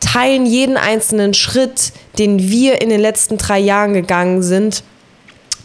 teilen 0.00 0.46
jeden 0.46 0.76
einzelnen 0.76 1.34
Schritt, 1.34 1.92
den 2.18 2.50
wir 2.50 2.80
in 2.80 2.88
den 2.88 3.00
letzten 3.00 3.38
drei 3.38 3.58
Jahren 3.58 3.94
gegangen 3.94 4.42
sind, 4.42 4.82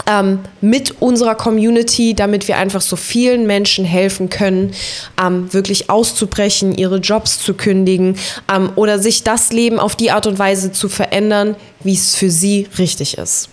ähm, 0.08 0.40
mit 0.62 1.02
unserer 1.02 1.36
Community, 1.36 2.14
damit 2.14 2.48
wir 2.48 2.58
einfach 2.58 2.82
so 2.82 2.96
vielen 2.96 3.48
Menschen 3.48 3.86
helfen 3.86 4.30
können, 4.30 4.74
ähm, 5.22 5.52
wirklich 5.54 5.90
auszubrechen, 5.90 6.76
ihre 6.76 6.98
Jobs 6.98 7.40
zu 7.40 7.54
kündigen 7.54 8.18
ähm, 8.54 8.72
oder 8.76 9.00
sich 9.00 9.24
das 9.24 9.52
Leben 9.52 9.80
auf 9.80 9.96
die 9.96 10.12
Art 10.12 10.28
und 10.28 10.38
Weise 10.38 10.72
zu 10.72 10.90
verändern, 10.90 11.56
wie 11.84 11.94
es 11.94 12.16
für 12.16 12.30
sie 12.30 12.68
richtig 12.78 13.18
ist. 13.18 13.50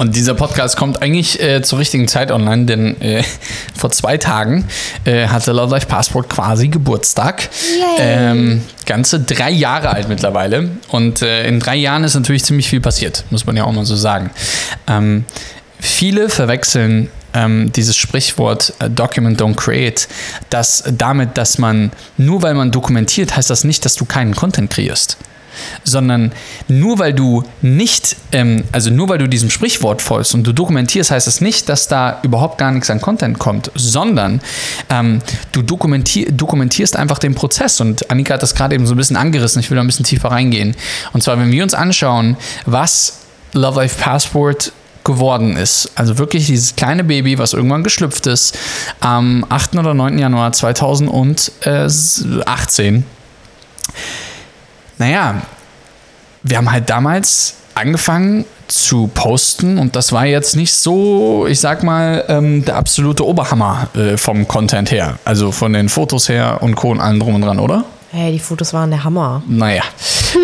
Und 0.00 0.16
dieser 0.16 0.32
Podcast 0.32 0.78
kommt 0.78 1.02
eigentlich 1.02 1.42
äh, 1.42 1.60
zur 1.60 1.78
richtigen 1.78 2.08
Zeit 2.08 2.32
online, 2.32 2.64
denn 2.64 2.98
äh, 3.02 3.22
vor 3.76 3.90
zwei 3.90 4.16
Tagen 4.16 4.66
äh, 5.04 5.26
hatte 5.26 5.52
Love 5.52 5.72
Life 5.72 5.88
Passport 5.88 6.30
quasi 6.30 6.68
Geburtstag. 6.68 7.50
Ähm, 7.98 8.62
ganze 8.86 9.20
drei 9.20 9.50
Jahre 9.50 9.90
alt 9.90 10.08
mittlerweile. 10.08 10.70
Und 10.88 11.20
äh, 11.20 11.46
in 11.46 11.60
drei 11.60 11.76
Jahren 11.76 12.02
ist 12.04 12.14
natürlich 12.14 12.44
ziemlich 12.44 12.66
viel 12.66 12.80
passiert, 12.80 13.24
muss 13.28 13.44
man 13.44 13.58
ja 13.58 13.64
auch 13.64 13.72
mal 13.72 13.84
so 13.84 13.94
sagen. 13.94 14.30
Ähm, 14.86 15.26
viele 15.78 16.30
verwechseln 16.30 17.10
ähm, 17.34 17.70
dieses 17.70 17.94
Sprichwort 17.94 18.72
äh, 18.78 18.88
Document 18.88 19.38
Don't 19.38 19.56
Create, 19.56 20.08
dass 20.48 20.82
damit, 20.96 21.36
dass 21.36 21.58
man 21.58 21.92
nur 22.16 22.40
weil 22.40 22.54
man 22.54 22.70
dokumentiert, 22.70 23.36
heißt 23.36 23.50
das 23.50 23.64
nicht, 23.64 23.84
dass 23.84 23.96
du 23.96 24.06
keinen 24.06 24.34
Content 24.34 24.70
kreierst 24.70 25.18
sondern 25.84 26.32
nur 26.68 26.98
weil 26.98 27.12
du 27.12 27.44
nicht, 27.62 28.16
ähm, 28.32 28.64
also 28.72 28.90
nur 28.90 29.08
weil 29.08 29.18
du 29.18 29.28
diesem 29.28 29.50
Sprichwort 29.50 30.02
folgst 30.02 30.34
und 30.34 30.46
du 30.46 30.52
dokumentierst, 30.52 31.10
heißt 31.10 31.26
es 31.26 31.36
das 31.36 31.40
nicht, 31.40 31.68
dass 31.68 31.88
da 31.88 32.18
überhaupt 32.22 32.58
gar 32.58 32.72
nichts 32.72 32.90
an 32.90 33.00
Content 33.00 33.38
kommt, 33.38 33.70
sondern 33.74 34.40
ähm, 34.88 35.20
du 35.52 35.62
dokumentier 35.62 36.30
dokumentierst 36.30 36.96
einfach 36.96 37.18
den 37.18 37.34
Prozess. 37.34 37.80
Und 37.80 38.10
Annika 38.10 38.34
hat 38.34 38.42
das 38.42 38.54
gerade 38.54 38.74
eben 38.74 38.86
so 38.86 38.94
ein 38.94 38.96
bisschen 38.96 39.16
angerissen, 39.16 39.60
ich 39.60 39.70
will 39.70 39.76
da 39.76 39.82
ein 39.82 39.86
bisschen 39.86 40.04
tiefer 40.04 40.30
reingehen. 40.30 40.74
Und 41.12 41.22
zwar, 41.22 41.38
wenn 41.38 41.52
wir 41.52 41.62
uns 41.62 41.74
anschauen, 41.74 42.36
was 42.66 43.20
Love 43.52 43.80
Life 43.80 44.00
Passport 44.00 44.72
geworden 45.04 45.56
ist. 45.56 45.90
Also 45.94 46.18
wirklich 46.18 46.46
dieses 46.46 46.74
kleine 46.76 47.04
Baby, 47.04 47.38
was 47.38 47.54
irgendwann 47.54 47.82
geschlüpft 47.82 48.26
ist, 48.26 48.58
am 49.00 49.46
8. 49.48 49.76
oder 49.76 49.94
9. 49.94 50.18
Januar 50.18 50.52
2018 50.52 53.04
naja, 55.00 55.42
wir 56.42 56.56
haben 56.56 56.70
halt 56.70 56.88
damals 56.88 57.56
angefangen 57.74 58.44
zu 58.68 59.10
posten 59.12 59.78
und 59.78 59.96
das 59.96 60.12
war 60.12 60.26
jetzt 60.26 60.54
nicht 60.54 60.72
so, 60.72 61.46
ich 61.48 61.58
sag 61.58 61.82
mal, 61.82 62.24
ähm, 62.28 62.64
der 62.64 62.76
absolute 62.76 63.26
Oberhammer 63.26 63.88
äh, 63.94 64.16
vom 64.16 64.46
Content 64.46 64.92
her. 64.92 65.18
Also 65.24 65.50
von 65.50 65.72
den 65.72 65.88
Fotos 65.88 66.28
her 66.28 66.58
und 66.60 66.76
Co. 66.76 66.90
und 66.90 67.00
allem 67.00 67.18
drum 67.18 67.34
und 67.34 67.42
dran, 67.42 67.58
oder? 67.58 67.84
Hey, 68.12 68.32
die 68.32 68.40
Fotos 68.40 68.72
waren 68.72 68.90
der 68.90 69.04
Hammer. 69.04 69.40
Naja. 69.46 69.84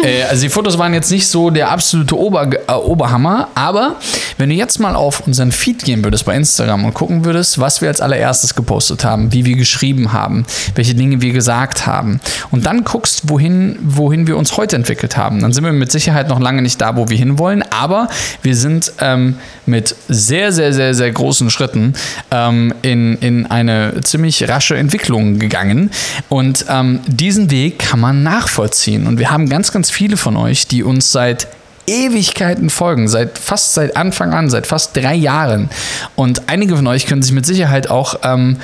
äh, 0.04 0.22
also 0.22 0.42
die 0.42 0.50
Fotos 0.50 0.78
waren 0.78 0.94
jetzt 0.94 1.10
nicht 1.10 1.26
so 1.26 1.50
der 1.50 1.72
absolute 1.72 2.16
Ober, 2.16 2.48
äh, 2.68 2.72
Oberhammer, 2.72 3.48
aber 3.56 3.96
wenn 4.38 4.50
du 4.50 4.54
jetzt 4.54 4.78
mal 4.78 4.94
auf 4.94 5.26
unseren 5.26 5.50
Feed 5.50 5.82
gehen 5.82 6.04
würdest 6.04 6.24
bei 6.26 6.36
Instagram 6.36 6.84
und 6.84 6.94
gucken 6.94 7.24
würdest, 7.24 7.58
was 7.58 7.80
wir 7.80 7.88
als 7.88 8.00
allererstes 8.00 8.54
gepostet 8.54 9.04
haben, 9.04 9.32
wie 9.32 9.44
wir 9.44 9.56
geschrieben 9.56 10.12
haben, 10.12 10.46
welche 10.76 10.94
Dinge 10.94 11.20
wir 11.22 11.32
gesagt 11.32 11.88
haben 11.88 12.20
und 12.52 12.66
dann 12.66 12.84
guckst, 12.84 13.22
wohin, 13.30 13.76
wohin 13.82 14.28
wir 14.28 14.36
uns 14.36 14.56
heute 14.56 14.76
entwickelt 14.76 15.16
haben, 15.16 15.40
dann 15.40 15.52
sind 15.52 15.64
wir 15.64 15.72
mit 15.72 15.90
Sicherheit 15.90 16.28
noch 16.28 16.38
lange 16.38 16.62
nicht 16.62 16.80
da, 16.80 16.96
wo 16.96 17.08
wir 17.08 17.18
hinwollen, 17.18 17.64
aber 17.70 18.06
wir 18.42 18.54
sind 18.54 18.92
ähm, 19.00 19.38
mit 19.64 19.96
sehr, 20.06 20.52
sehr, 20.52 20.72
sehr, 20.72 20.94
sehr 20.94 21.10
großen 21.10 21.50
Schritten 21.50 21.94
ähm, 22.30 22.72
in, 22.82 23.16
in 23.18 23.46
eine 23.46 24.02
ziemlich 24.04 24.48
rasche 24.48 24.76
Entwicklung 24.76 25.40
gegangen 25.40 25.90
und 26.28 26.66
ähm, 26.68 27.00
diesen 27.08 27.50
Weg 27.50 27.55
Weg 27.56 27.78
kann 27.78 28.00
man 28.00 28.22
nachvollziehen. 28.22 29.06
Und 29.06 29.18
wir 29.18 29.30
haben 29.30 29.48
ganz, 29.48 29.72
ganz 29.72 29.90
viele 29.90 30.18
von 30.18 30.36
euch, 30.36 30.66
die 30.66 30.82
uns 30.82 31.10
seit 31.10 31.48
Ewigkeiten 31.86 32.70
folgen, 32.70 33.08
seit 33.08 33.38
fast 33.38 33.74
seit 33.74 33.96
Anfang 33.96 34.32
an, 34.32 34.50
seit 34.50 34.66
fast 34.66 34.96
drei 34.96 35.14
Jahren. 35.14 35.70
Und 36.16 36.48
einige 36.48 36.76
von 36.76 36.86
euch 36.86 37.06
können 37.06 37.22
sich 37.22 37.32
mit 37.32 37.46
Sicherheit 37.46 37.90
auch 37.90 38.16
ähm, 38.22 38.56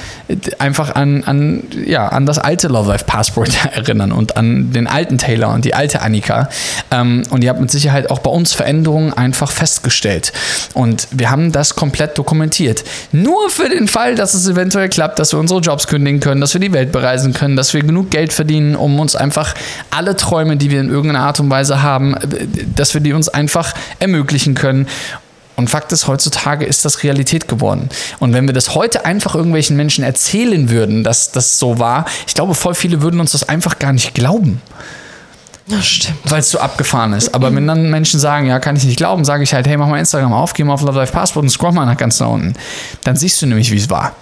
einfach 0.58 0.94
an, 0.94 1.24
an, 1.24 1.62
ja, 1.86 2.08
an 2.08 2.26
das 2.26 2.38
alte 2.38 2.68
Love 2.68 2.88
Life 2.88 3.04
Passport 3.04 3.50
erinnern 3.74 4.12
und 4.12 4.36
an 4.36 4.72
den 4.72 4.86
alten 4.86 5.18
Taylor 5.18 5.52
und 5.54 5.64
die 5.64 5.74
alte 5.74 6.02
Annika. 6.02 6.48
Ähm, 6.90 7.22
und 7.30 7.44
ihr 7.44 7.50
habt 7.50 7.60
mit 7.60 7.70
Sicherheit 7.70 8.10
auch 8.10 8.18
bei 8.18 8.30
uns 8.30 8.52
Veränderungen 8.52 9.12
einfach 9.12 9.52
festgestellt. 9.52 10.32
Und 10.74 11.08
wir 11.12 11.30
haben 11.30 11.52
das 11.52 11.76
komplett 11.76 12.18
dokumentiert. 12.18 12.84
Nur 13.12 13.50
für 13.50 13.68
den 13.68 13.88
Fall, 13.88 14.14
dass 14.14 14.34
es 14.34 14.48
eventuell 14.48 14.88
klappt, 14.88 15.18
dass 15.18 15.32
wir 15.32 15.38
unsere 15.38 15.60
Jobs 15.60 15.86
kündigen 15.86 16.20
können, 16.20 16.40
dass 16.40 16.54
wir 16.54 16.60
die 16.60 16.72
Welt 16.72 16.92
bereisen 16.92 17.32
können, 17.32 17.56
dass 17.56 17.72
wir 17.74 17.82
genug 17.82 18.10
Geld 18.10 18.32
verdienen, 18.32 18.74
um 18.74 18.98
uns 18.98 19.14
einfach 19.14 19.54
alle 19.90 20.16
Träume, 20.16 20.56
die 20.56 20.70
wir 20.70 20.80
in 20.80 20.90
irgendeiner 20.90 21.26
Art 21.26 21.38
und 21.40 21.50
Weise 21.50 21.82
haben, 21.82 22.16
dass 22.74 22.94
wir 22.94 23.00
die 23.00 23.12
die 23.12 23.16
uns 23.16 23.28
einfach 23.28 23.75
ermöglichen 23.99 24.54
können. 24.54 24.88
Und 25.54 25.69
Fakt 25.69 25.92
ist, 25.92 26.09
heutzutage 26.09 26.64
ist 26.64 26.87
das 26.87 27.02
Realität 27.02 27.47
geworden. 27.47 27.90
Und 28.21 28.33
wenn 28.33 28.47
wir 28.47 28.54
das 28.54 28.75
heute 28.75 29.04
einfach 29.04 29.35
irgendwelchen 29.35 29.76
Menschen 29.76 30.02
erzählen 30.02 30.71
würden, 30.71 31.04
dass 31.04 31.31
das 31.31 31.59
so 31.59 31.78
war, 31.78 32.07
ich 32.26 32.35
glaube, 32.35 32.54
voll 32.54 32.75
viele 32.75 33.02
würden 33.02 33.21
uns 33.21 33.33
das 33.33 33.49
einfach 33.49 33.78
gar 33.78 33.92
nicht 33.92 34.14
glauben. 34.14 34.62
Das 35.66 35.87
stimmt. 35.87 36.19
Weil 36.25 36.40
es 36.40 36.50
so 36.50 36.59
abgefahren 36.59 37.12
ist. 37.12 37.35
Aber 37.35 37.54
wenn 37.54 37.66
dann 37.66 37.90
Menschen 37.90 38.19
sagen, 38.19 38.47
ja, 38.47 38.59
kann 38.59 38.76
ich 38.76 38.85
nicht 38.85 38.97
glauben, 38.97 39.25
sage 39.25 39.45
ich 39.45 39.52
halt, 39.54 39.66
hey, 39.66 39.76
mach 39.76 39.87
mal 39.87 39.99
Instagram 39.99 40.33
auf, 40.33 40.54
geh 40.54 40.64
mal 40.64 40.73
auf 40.73 40.83
Love 40.83 40.99
Life 40.99 41.12
Passport 41.12 41.45
und 41.45 41.50
scroll 41.50 41.73
mal 41.73 41.85
nach 41.85 41.99
ganz 41.99 42.19
nach 42.19 42.28
unten. 42.28 42.54
Dann 43.04 43.16
siehst 43.16 43.40
du 43.42 43.47
nämlich, 43.47 43.71
wie 43.71 43.76
es 43.76 43.90
war. 43.90 44.16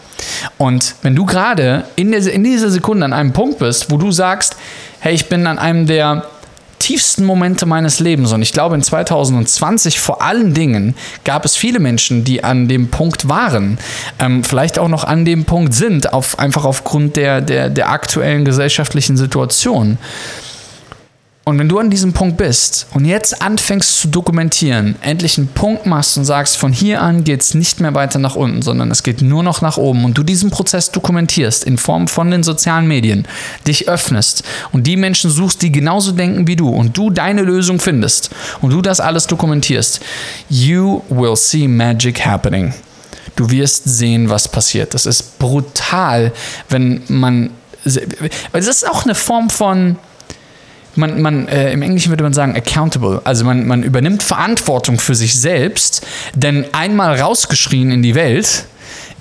Und 0.59 0.97
wenn 1.03 1.15
du 1.15 1.25
gerade 1.25 1.85
in, 1.97 2.13
in 2.13 2.45
dieser 2.45 2.71
Sekunde 2.71 3.05
an 3.05 3.13
einem 3.13 3.33
Punkt 3.33 3.61
bist, 3.61 3.91
wo 3.91 3.97
du 3.97 4.13
sagst, 4.13 4.57
hey, 4.99 5.15
ich 5.15 5.29
bin 5.29 5.47
an 5.47 5.59
einem 5.59 5.87
der 5.87 6.27
tiefsten 6.81 7.25
Momente 7.25 7.67
meines 7.67 8.01
Lebens. 8.01 8.33
Und 8.33 8.43
ich 8.43 8.53
glaube, 8.53 8.75
in 8.75 8.83
2020 8.83 10.01
vor 10.01 10.23
allen 10.23 10.53
Dingen 10.55 10.97
gab 11.25 11.45
es 11.45 11.57
viele 11.57 11.79
Menschen, 11.79 12.25
die 12.25 12.43
an 12.43 12.67
dem 12.67 12.89
Punkt 12.89 13.29
waren, 13.29 13.79
ähm, 14.19 14.43
vielleicht 14.43 14.81
auch 14.81 14.89
noch 14.89 15.05
an 15.05 15.25
dem 15.25 15.45
Punkt 15.45 15.75
sind, 15.75 16.13
auf, 16.13 16.41
einfach 16.41 16.65
aufgrund 16.65 17.17
der, 17.17 17.41
der, 17.41 17.71
der 17.71 17.91
aktuellen 17.91 18.45
gesellschaftlichen 18.45 19.17
Situation. 19.17 19.99
Und 21.45 21.59
wenn 21.59 21.71
du 21.71 21.79
an 21.79 21.89
diesem 21.89 22.13
Punkt 22.13 22.37
bist 22.37 22.87
und 22.93 23.07
jetzt 23.07 23.41
anfängst 23.41 23.99
zu 24.01 24.09
dokumentieren, 24.09 24.97
endlich 25.01 25.39
einen 25.39 25.49
Punkt 25.49 25.87
machst 25.87 26.19
und 26.19 26.27
sagst, 26.27 26.59
von 26.59 26.71
hier 26.71 27.01
an 27.01 27.25
geht 27.25 27.41
es 27.41 27.55
nicht 27.55 27.81
mehr 27.81 27.95
weiter 27.95 28.19
nach 28.19 28.37
unten, 28.37 28.61
sondern 28.61 28.91
es 28.91 29.03
geht 29.03 29.23
nur 29.23 29.43
noch 29.43 29.63
nach 29.63 29.79
oben 29.79 30.05
und 30.05 30.19
du 30.19 30.23
diesen 30.23 30.51
Prozess 30.51 30.91
dokumentierst 30.91 31.65
in 31.65 31.79
Form 31.79 32.09
von 32.09 32.31
den 32.31 32.43
sozialen 32.43 32.87
Medien, 32.87 33.27
dich 33.67 33.89
öffnest 33.89 34.45
und 34.73 34.87
die 34.87 34.99
Menschen 34.99 35.31
suchst, 35.31 35.63
die 35.63 35.73
genauso 35.73 36.13
denken 36.13 36.47
wie 36.47 36.57
du 36.57 36.69
und 36.69 36.97
du 36.97 37.09
deine 37.09 37.43
Lösung 37.43 37.81
findest 37.81 38.31
und 38.61 38.71
du 38.71 38.83
das 38.83 39.01
alles 39.01 39.27
dokumentierst, 39.27 40.01
you 40.51 41.03
will 41.09 41.37
see 41.37 41.67
magic 41.67 42.25
happening. 42.25 42.75
Du 43.37 43.51
wirst 43.51 43.85
sehen, 43.85 44.29
was 44.29 44.47
passiert. 44.47 44.93
Das 44.93 45.07
ist 45.07 45.39
brutal, 45.39 46.33
wenn 46.69 47.01
man. 47.09 47.51
Es 47.85 48.67
ist 48.67 48.87
auch 48.87 49.05
eine 49.05 49.15
Form 49.15 49.49
von 49.49 49.97
man, 50.97 51.21
man 51.23 51.49
äh, 51.49 51.73
im 51.73 51.83
Englischen 51.83 52.11
würde 52.11 52.25
man 52.25 52.33
sagen 52.33 52.57
accountable. 52.57 53.21
Also 53.25 53.45
man, 53.45 53.67
man 53.67 53.83
übernimmt 53.83 54.23
Verantwortung 54.23 54.99
für 54.99 55.15
sich 55.15 55.39
selbst, 55.39 56.07
denn 56.35 56.67
einmal 56.73 57.21
rausgeschrien 57.21 57.91
in 57.91 58.03
die 58.03 58.15
Welt, 58.15 58.65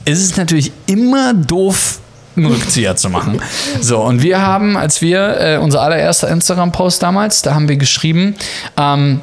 ist 0.06 0.24
es 0.24 0.38
natürlich 0.38 0.72
immer 0.88 1.34
doof, 1.34 2.00
einen 2.36 2.48
Rückzieher 2.48 2.96
zu 2.96 3.10
machen. 3.10 3.42
So, 3.82 4.00
und 4.02 4.22
wir 4.22 4.42
haben, 4.42 4.78
als 4.78 5.02
wir, 5.02 5.40
äh, 5.40 5.58
unser 5.58 5.82
allererster 5.82 6.30
Instagram-Post 6.30 7.02
damals, 7.02 7.42
da 7.42 7.54
haben 7.54 7.70
wir 7.70 7.78
geschrieben, 7.78 8.36
ähm, 8.78 9.22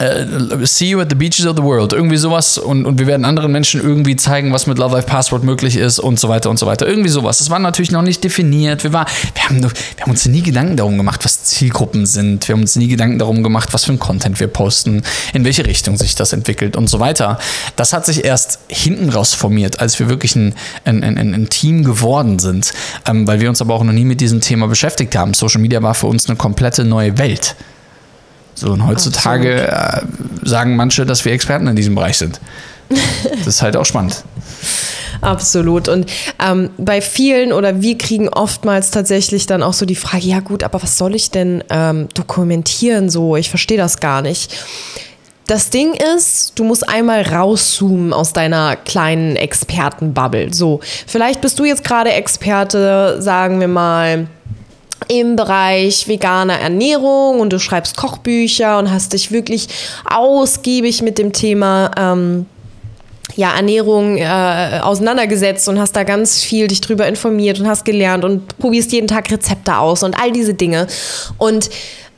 Uh, 0.00 0.64
see 0.64 0.90
you 0.90 1.00
at 1.00 1.08
the 1.10 1.16
beaches 1.16 1.44
of 1.44 1.56
the 1.56 1.62
world. 1.62 1.92
Irgendwie 1.92 2.16
sowas. 2.16 2.56
Und, 2.56 2.86
und 2.86 3.00
wir 3.00 3.08
werden 3.08 3.24
anderen 3.24 3.50
Menschen 3.50 3.80
irgendwie 3.80 4.14
zeigen, 4.14 4.52
was 4.52 4.68
mit 4.68 4.78
Love 4.78 4.94
Life 4.94 5.08
Passport 5.08 5.42
möglich 5.42 5.76
ist 5.76 5.98
und 5.98 6.20
so 6.20 6.28
weiter 6.28 6.50
und 6.50 6.58
so 6.58 6.66
weiter. 6.66 6.86
Irgendwie 6.86 7.08
sowas. 7.08 7.38
Das 7.38 7.50
war 7.50 7.58
natürlich 7.58 7.90
noch 7.90 8.02
nicht 8.02 8.22
definiert. 8.22 8.84
Wir, 8.84 8.92
war, 8.92 9.06
wir, 9.34 9.44
haben, 9.44 9.62
wir 9.62 9.70
haben 10.00 10.10
uns 10.10 10.24
nie 10.26 10.42
Gedanken 10.42 10.76
darum 10.76 10.96
gemacht, 10.96 11.24
was 11.24 11.42
Zielgruppen 11.42 12.06
sind. 12.06 12.46
Wir 12.46 12.54
haben 12.54 12.60
uns 12.60 12.76
nie 12.76 12.86
Gedanken 12.86 13.18
darum 13.18 13.42
gemacht, 13.42 13.70
was 13.72 13.86
für 13.86 13.92
ein 13.92 13.98
Content 13.98 14.38
wir 14.38 14.46
posten, 14.46 15.02
in 15.32 15.44
welche 15.44 15.66
Richtung 15.66 15.96
sich 15.96 16.14
das 16.14 16.32
entwickelt 16.32 16.76
und 16.76 16.88
so 16.88 17.00
weiter. 17.00 17.38
Das 17.74 17.92
hat 17.92 18.06
sich 18.06 18.24
erst 18.24 18.60
hinten 18.68 19.08
raus 19.08 19.34
formiert, 19.34 19.80
als 19.80 19.98
wir 19.98 20.08
wirklich 20.08 20.36
ein, 20.36 20.54
ein, 20.84 21.02
ein, 21.02 21.18
ein 21.18 21.48
Team 21.48 21.82
geworden 21.82 22.38
sind. 22.38 22.72
Ähm, 23.08 23.26
weil 23.26 23.40
wir 23.40 23.48
uns 23.48 23.60
aber 23.60 23.74
auch 23.74 23.82
noch 23.82 23.92
nie 23.92 24.04
mit 24.04 24.20
diesem 24.20 24.40
Thema 24.40 24.68
beschäftigt 24.68 25.16
haben. 25.16 25.34
Social 25.34 25.60
Media 25.60 25.82
war 25.82 25.94
für 25.94 26.06
uns 26.06 26.28
eine 26.28 26.36
komplette 26.36 26.84
neue 26.84 27.18
Welt. 27.18 27.56
So, 28.58 28.72
und 28.72 28.84
heutzutage 28.84 29.68
äh, 29.68 30.00
sagen 30.42 30.74
manche, 30.74 31.06
dass 31.06 31.24
wir 31.24 31.30
Experten 31.30 31.68
in 31.68 31.76
diesem 31.76 31.94
Bereich 31.94 32.18
sind. 32.18 32.40
Das 33.44 33.46
ist 33.46 33.62
halt 33.62 33.76
auch 33.76 33.84
spannend. 33.84 34.24
Absolut. 35.20 35.88
Und 35.88 36.10
ähm, 36.44 36.70
bei 36.76 37.00
vielen 37.00 37.52
oder 37.52 37.80
wir 37.80 37.96
kriegen 37.98 38.28
oftmals 38.28 38.90
tatsächlich 38.90 39.46
dann 39.46 39.62
auch 39.62 39.72
so 39.72 39.86
die 39.86 39.94
Frage, 39.94 40.24
ja 40.24 40.40
gut, 40.40 40.62
aber 40.64 40.82
was 40.82 40.98
soll 40.98 41.14
ich 41.14 41.30
denn 41.30 41.62
ähm, 41.70 42.08
dokumentieren 42.14 43.10
so? 43.10 43.36
Ich 43.36 43.48
verstehe 43.48 43.78
das 43.78 44.00
gar 44.00 44.22
nicht. 44.22 44.56
Das 45.46 45.70
Ding 45.70 45.94
ist, 45.94 46.58
du 46.58 46.64
musst 46.64 46.88
einmal 46.88 47.22
rauszoomen 47.22 48.12
aus 48.12 48.32
deiner 48.32 48.76
kleinen 48.76 49.36
Expertenbubble. 49.36 50.52
So, 50.52 50.80
vielleicht 51.06 51.40
bist 51.40 51.58
du 51.58 51.64
jetzt 51.64 51.84
gerade 51.84 52.12
Experte, 52.12 53.22
sagen 53.22 53.60
wir 53.60 53.68
mal, 53.68 54.26
im 55.08 55.36
Bereich 55.36 56.08
veganer 56.08 56.58
Ernährung 56.58 57.40
und 57.40 57.52
du 57.52 57.58
schreibst 57.58 57.96
Kochbücher 57.96 58.78
und 58.78 58.90
hast 58.90 59.12
dich 59.12 59.32
wirklich 59.32 59.68
ausgiebig 60.04 61.02
mit 61.02 61.18
dem 61.18 61.32
Thema 61.32 61.90
ähm, 61.96 62.46
ja, 63.36 63.54
Ernährung 63.54 64.18
äh, 64.18 64.80
auseinandergesetzt 64.82 65.68
und 65.68 65.78
hast 65.78 65.94
da 65.94 66.02
ganz 66.02 66.42
viel 66.42 66.66
dich 66.66 66.80
drüber 66.80 67.06
informiert 67.06 67.60
und 67.60 67.68
hast 67.68 67.84
gelernt 67.84 68.24
und 68.24 68.58
probierst 68.58 68.92
jeden 68.92 69.06
Tag 69.06 69.30
Rezepte 69.30 69.76
aus 69.76 70.02
und 70.02 70.20
all 70.20 70.32
diese 70.32 70.54
Dinge. 70.54 70.86
Und 71.36 71.70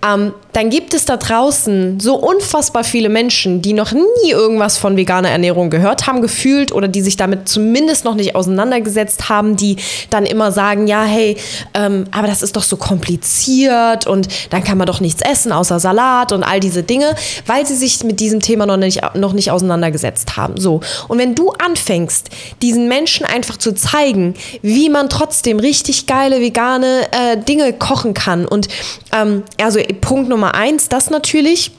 ähm, 0.07 0.33
dann 0.53 0.71
gibt 0.71 0.95
es 0.95 1.05
da 1.05 1.17
draußen 1.17 2.01
so 2.01 2.17
unfassbar 2.17 2.85
viele 2.85 3.09
Menschen, 3.09 3.63
die 3.63 3.73
noch 3.73 3.93
nie 3.93 4.31
irgendwas 4.31 4.79
von 4.79 4.97
veganer 4.97 5.31
Ernährung 5.31 5.71
gehört 5.71 6.07
haben, 6.07 6.23
gefühlt 6.23 6.73
oder 6.73 6.89
die 6.89 7.03
sich 7.03 7.17
damit 7.17 7.49
zumindest 7.49 8.05
noch 8.05 8.15
nicht 8.15 8.35
auseinandergesetzt 8.35 9.29
haben, 9.29 9.57
die 9.57 9.77
dann 10.09 10.27
immer 10.27 10.53
sagen, 10.53 10.87
ja, 10.87 11.05
hey, 11.05 11.37
ähm, 11.75 12.05
aber 12.11 12.27
das 12.27 12.43
ist 12.43 12.57
doch 12.57 12.63
so 12.63 12.77
kompliziert 12.77 14.07
und 14.07 14.29
dann 14.51 14.65
kann 14.65 14.79
man 14.79 14.87
doch 14.87 15.01
nichts 15.01 15.23
essen 15.23 15.53
außer 15.53 15.79
Salat 15.79 16.33
und 16.33 16.43
all 16.43 16.61
diese 16.61 16.83
Dinge, 16.83 17.15
weil 17.47 17.67
sie 17.67 17.77
sich 17.77 18.03
mit 18.03 18.21
diesem 18.21 18.41
Thema 18.41 18.67
noch 18.67 18.77
nicht, 18.79 19.03
noch 19.15 19.33
nicht 19.33 19.51
auseinandergesetzt 19.51 20.37
haben. 20.37 20.59
So. 20.59 20.81
Und 21.09 21.19
wenn 21.19 21.35
du 21.35 21.51
anfängst, 21.51 22.31
diesen 22.63 22.89
Menschen 22.89 23.27
einfach 23.27 23.59
zu 23.59 23.75
zeigen, 23.75 24.35
wie 24.63 24.89
man 24.89 25.09
trotzdem 25.09 25.61
richtig 25.61 26.07
geile 26.07 26.41
vegane 26.41 27.03
äh, 27.13 27.37
Dinge 27.37 27.73
kochen 27.73 28.15
kann 28.15 28.47
und 28.47 28.69
ähm, 29.13 29.43
also 29.63 29.79
Punkt 29.93 30.29
Nummer 30.29 30.55
eins, 30.55 30.89
das 30.89 31.11
natürlich 31.11 31.73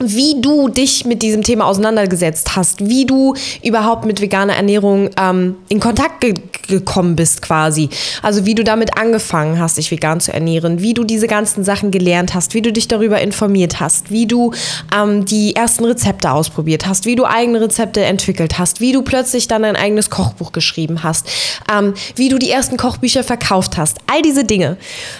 wie 0.00 0.40
du 0.40 0.68
dich 0.68 1.04
mit 1.04 1.22
diesem 1.22 1.42
Thema 1.42 1.66
auseinandergesetzt 1.66 2.56
hast, 2.56 2.80
wie 2.88 3.04
du 3.04 3.34
überhaupt 3.62 4.06
mit 4.06 4.20
veganer 4.20 4.54
Ernährung 4.54 5.10
ähm, 5.18 5.56
in 5.68 5.80
Kontakt 5.80 6.20
ge 6.20 6.34
gekommen 6.70 7.16
bist 7.16 7.42
quasi. 7.42 7.90
Also 8.22 8.46
wie 8.46 8.54
du 8.54 8.62
damit 8.62 8.96
angefangen 8.96 9.58
hast, 9.58 9.76
dich 9.76 9.90
vegan 9.90 10.20
zu 10.20 10.32
ernähren, 10.32 10.80
wie 10.80 10.94
du 10.94 11.02
diese 11.02 11.26
ganzen 11.26 11.64
Sachen 11.64 11.90
gelernt 11.90 12.32
hast, 12.32 12.54
wie 12.54 12.62
du 12.62 12.72
dich 12.72 12.86
darüber 12.86 13.20
informiert 13.20 13.80
hast, 13.80 14.12
wie 14.12 14.26
du 14.26 14.52
ähm, 14.96 15.24
die 15.24 15.56
ersten 15.56 15.84
Rezepte 15.84 16.30
ausprobiert 16.30 16.86
hast, 16.86 17.06
wie 17.06 17.16
du 17.16 17.24
eigene 17.24 17.60
Rezepte 17.60 18.04
entwickelt 18.04 18.58
hast, 18.58 18.80
wie 18.80 18.92
du 18.92 19.02
plötzlich 19.02 19.48
dann 19.48 19.64
ein 19.64 19.74
eigenes 19.74 20.10
Kochbuch 20.10 20.52
geschrieben 20.52 21.02
hast, 21.02 21.28
ähm, 21.72 21.94
wie 22.14 22.28
du 22.28 22.38
die 22.38 22.50
ersten 22.50 22.76
Kochbücher 22.76 23.24
verkauft 23.24 23.76
hast. 23.76 23.98
All 24.06 24.22
diese 24.22 24.44
Dinge, 24.44 24.76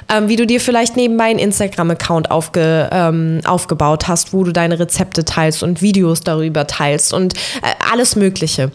ähm, 0.08 0.28
wie 0.28 0.37
du 0.37 0.46
dir 0.46 0.60
vielleicht 0.60 0.96
nebenbei 0.96 1.25
einen 1.25 1.40
Instagram-Account 1.40 2.30
aufge, 2.30 2.88
ähm, 2.92 3.40
aufgebaut 3.44 4.06
hast, 4.06 4.32
wo 4.32 4.44
du 4.44 4.52
deine 4.52 4.70
deine 4.71 4.81
Rezepte 4.81 5.25
teilst 5.25 5.62
und 5.62 5.83
Videos 5.83 6.21
darüber 6.21 6.67
teilst 6.67 7.12
und 7.12 7.35
äh, 7.35 7.75
alles 7.93 8.17
Mögliche. 8.17 8.71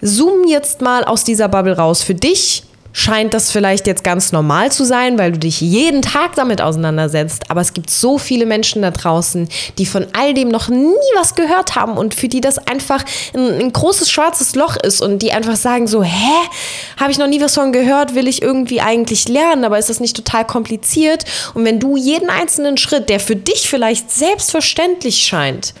Zoom 0.00 0.46
jetzt 0.46 0.80
mal 0.80 1.04
aus 1.04 1.24
dieser 1.24 1.48
Bubble 1.48 1.76
raus. 1.76 2.02
Für 2.02 2.14
dich 2.14 2.62
scheint 2.92 3.34
das 3.34 3.50
vielleicht 3.50 3.86
jetzt 3.86 4.02
ganz 4.02 4.32
normal 4.32 4.72
zu 4.72 4.84
sein, 4.84 5.18
weil 5.18 5.32
du 5.32 5.38
dich 5.38 5.60
jeden 5.60 6.02
Tag 6.02 6.34
damit 6.34 6.60
auseinandersetzt. 6.60 7.50
Aber 7.50 7.60
es 7.60 7.74
gibt 7.74 7.90
so 7.90 8.18
viele 8.18 8.46
Menschen 8.46 8.82
da 8.82 8.90
draußen, 8.90 9.48
die 9.78 9.86
von 9.86 10.06
all 10.18 10.34
dem 10.34 10.48
noch 10.48 10.68
nie 10.68 10.94
was 11.16 11.34
gehört 11.34 11.76
haben 11.76 11.96
und 11.96 12.14
für 12.14 12.28
die 12.28 12.40
das 12.40 12.58
einfach 12.58 13.04
ein, 13.34 13.60
ein 13.60 13.72
großes 13.72 14.10
schwarzes 14.10 14.54
Loch 14.54 14.76
ist 14.76 15.00
und 15.00 15.20
die 15.20 15.32
einfach 15.32 15.56
sagen 15.56 15.86
so, 15.86 16.02
hä, 16.02 16.48
habe 16.98 17.10
ich 17.10 17.18
noch 17.18 17.28
nie 17.28 17.40
was 17.40 17.54
von 17.54 17.72
gehört, 17.72 18.14
will 18.14 18.28
ich 18.28 18.42
irgendwie 18.42 18.80
eigentlich 18.80 19.28
lernen, 19.28 19.64
aber 19.64 19.78
ist 19.78 19.90
das 19.90 20.00
nicht 20.00 20.16
total 20.16 20.46
kompliziert? 20.46 21.24
Und 21.54 21.64
wenn 21.64 21.80
du 21.80 21.96
jeden 21.96 22.30
einzelnen 22.30 22.76
Schritt, 22.76 23.08
der 23.08 23.20
für 23.20 23.36
dich 23.36 23.68
vielleicht 23.68 24.10
selbstverständlich 24.10 25.18
scheint, 25.18 25.74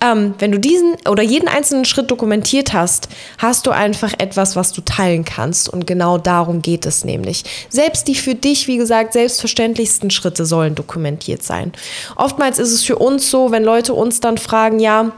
ähm, 0.00 0.34
wenn 0.38 0.52
du 0.52 0.58
diesen 0.58 0.96
oder 1.08 1.22
jeden 1.22 1.48
einzelnen 1.48 1.84
Schritt 1.84 2.10
dokumentiert 2.10 2.72
hast, 2.72 3.08
hast 3.38 3.66
du 3.66 3.70
einfach 3.70 4.12
etwas, 4.18 4.56
was 4.56 4.72
du 4.72 4.80
teilen 4.80 5.24
kannst. 5.24 5.68
Und 5.68 5.86
genau 5.86 6.18
darum 6.18 6.62
geht 6.62 6.86
es 6.86 7.04
nämlich. 7.04 7.44
Selbst 7.68 8.08
die 8.08 8.14
für 8.14 8.34
dich, 8.34 8.66
wie 8.66 8.76
gesagt, 8.76 9.12
selbstverständlichsten 9.12 10.10
Schritte 10.10 10.44
sollen 10.44 10.74
dokumentiert 10.74 11.42
sein. 11.42 11.72
Oftmals 12.16 12.58
ist 12.58 12.72
es 12.72 12.82
für 12.84 12.96
uns 12.96 13.30
so, 13.30 13.50
wenn 13.50 13.64
Leute 13.64 13.94
uns 13.94 14.20
dann 14.20 14.38
fragen, 14.38 14.80
ja, 14.80 15.12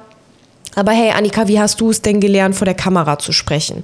aber 0.75 0.92
hey, 0.92 1.11
Annika, 1.11 1.49
wie 1.49 1.59
hast 1.59 1.80
du 1.80 1.90
es 1.90 2.02
denn 2.02 2.21
gelernt, 2.21 2.54
vor 2.54 2.66
der 2.66 2.75
Kamera 2.75 3.18
zu 3.18 3.33
sprechen? 3.33 3.83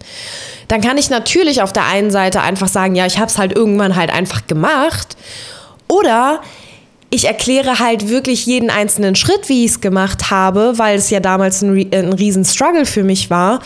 Dann 0.68 0.82
kann 0.82 0.99
ich 0.99 1.08
natürlich 1.08 1.62
auf 1.62 1.72
der 1.72 1.87
einen 1.87 2.11
Seite 2.11 2.42
einfach 2.42 2.68
sagen, 2.68 2.94
ja, 2.94 3.06
ich 3.06 3.18
habe 3.18 3.28
es 3.28 3.38
halt 3.38 3.52
irgendwann 3.52 3.96
halt 3.96 4.11
einfach 4.11 4.46
gemacht. 4.46 5.16
Oder 5.88 6.42
ich 7.12 7.26
erkläre 7.26 7.78
halt 7.78 8.09
wirklich 8.09 8.47
jeden 8.47 8.71
einzelnen 8.71 9.14
Schritt, 9.14 9.50
wie 9.50 9.66
ich 9.66 9.73
es 9.73 9.81
gemacht 9.83 10.31
habe, 10.31 10.78
weil 10.78 10.97
es 10.97 11.11
ja 11.11 11.21
damals 11.21 11.61
ein, 11.61 11.92
ein 11.92 12.12
riesen 12.14 12.47
Struggle 12.47 12.87
für 12.87 13.04
mich 13.04 13.28
war, 13.28 13.61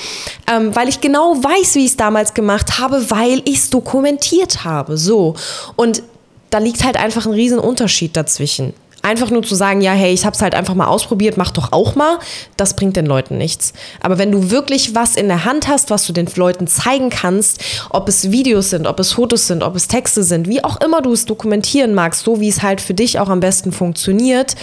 ähm, 0.53 0.75
weil 0.75 0.89
ich 0.89 1.01
genau 1.01 1.37
weiß, 1.37 1.77
wie 1.77 1.85
ich 1.85 1.93
es 1.93 1.97
damals 1.97 2.35
gemacht 2.35 2.81
habe, 2.81 3.09
weil 3.09 3.43
ich 3.45 3.59
es 3.59 3.71
dokumentiert 3.71 4.65
habe. 4.65 4.97
So. 4.97 5.37
Und 5.77 6.03
da 6.51 6.59
liegt 6.59 6.83
halt 6.83 6.97
einfach 6.97 7.25
ein 7.25 7.33
riesen 7.33 7.61
Unterschied 7.61 8.17
dazwischen. 8.17 8.75
Einfach 9.07 9.31
nur 9.31 9.45
zu 9.45 9.55
sagen, 9.55 9.83
ja, 9.83 9.93
hey, 9.93 10.13
ich 10.13 10.27
habe 10.27 10.35
es 10.35 10.43
halt 10.43 10.57
einfach 10.57 10.75
mal 10.75 10.89
ausprobiert, 10.89 11.37
mach 11.37 11.53
doch 11.53 11.71
auch 11.71 11.95
mal, 11.95 12.19
das 12.57 12.75
bringt 12.75 12.97
den 12.97 13.07
Leuten 13.07 13.39
nichts. 13.39 13.73
Aber 14.01 14.19
wenn 14.19 14.33
du 14.33 14.51
wirklich 14.51 14.97
was 14.97 15.15
in 15.15 15.29
der 15.29 15.45
Hand 15.45 15.69
hast, 15.69 15.91
was 15.91 16.09
du 16.09 16.13
den 16.13 16.27
Leuten 16.35 16.67
zeigen 16.67 17.09
kannst, 17.09 17.63
ob 17.91 18.09
es 18.09 18.33
Videos 18.33 18.71
sind, 18.71 18.89
ob 18.89 18.99
es 18.99 19.13
Fotos 19.13 19.47
sind, 19.47 19.63
ob 19.63 19.77
es 19.77 19.87
Texte 19.87 20.25
sind, 20.25 20.49
wie 20.49 20.65
auch 20.65 20.81
immer 20.81 21.03
du 21.03 21.13
es 21.13 21.25
dokumentieren 21.25 21.95
magst, 21.95 22.25
so 22.25 22.41
wie 22.41 22.49
es 22.49 22.65
halt 22.65 22.81
für 22.81 22.95
dich 22.95 23.21
auch 23.21 23.29
am 23.29 23.39
besten 23.39 23.71
funktioniert, 23.71 24.57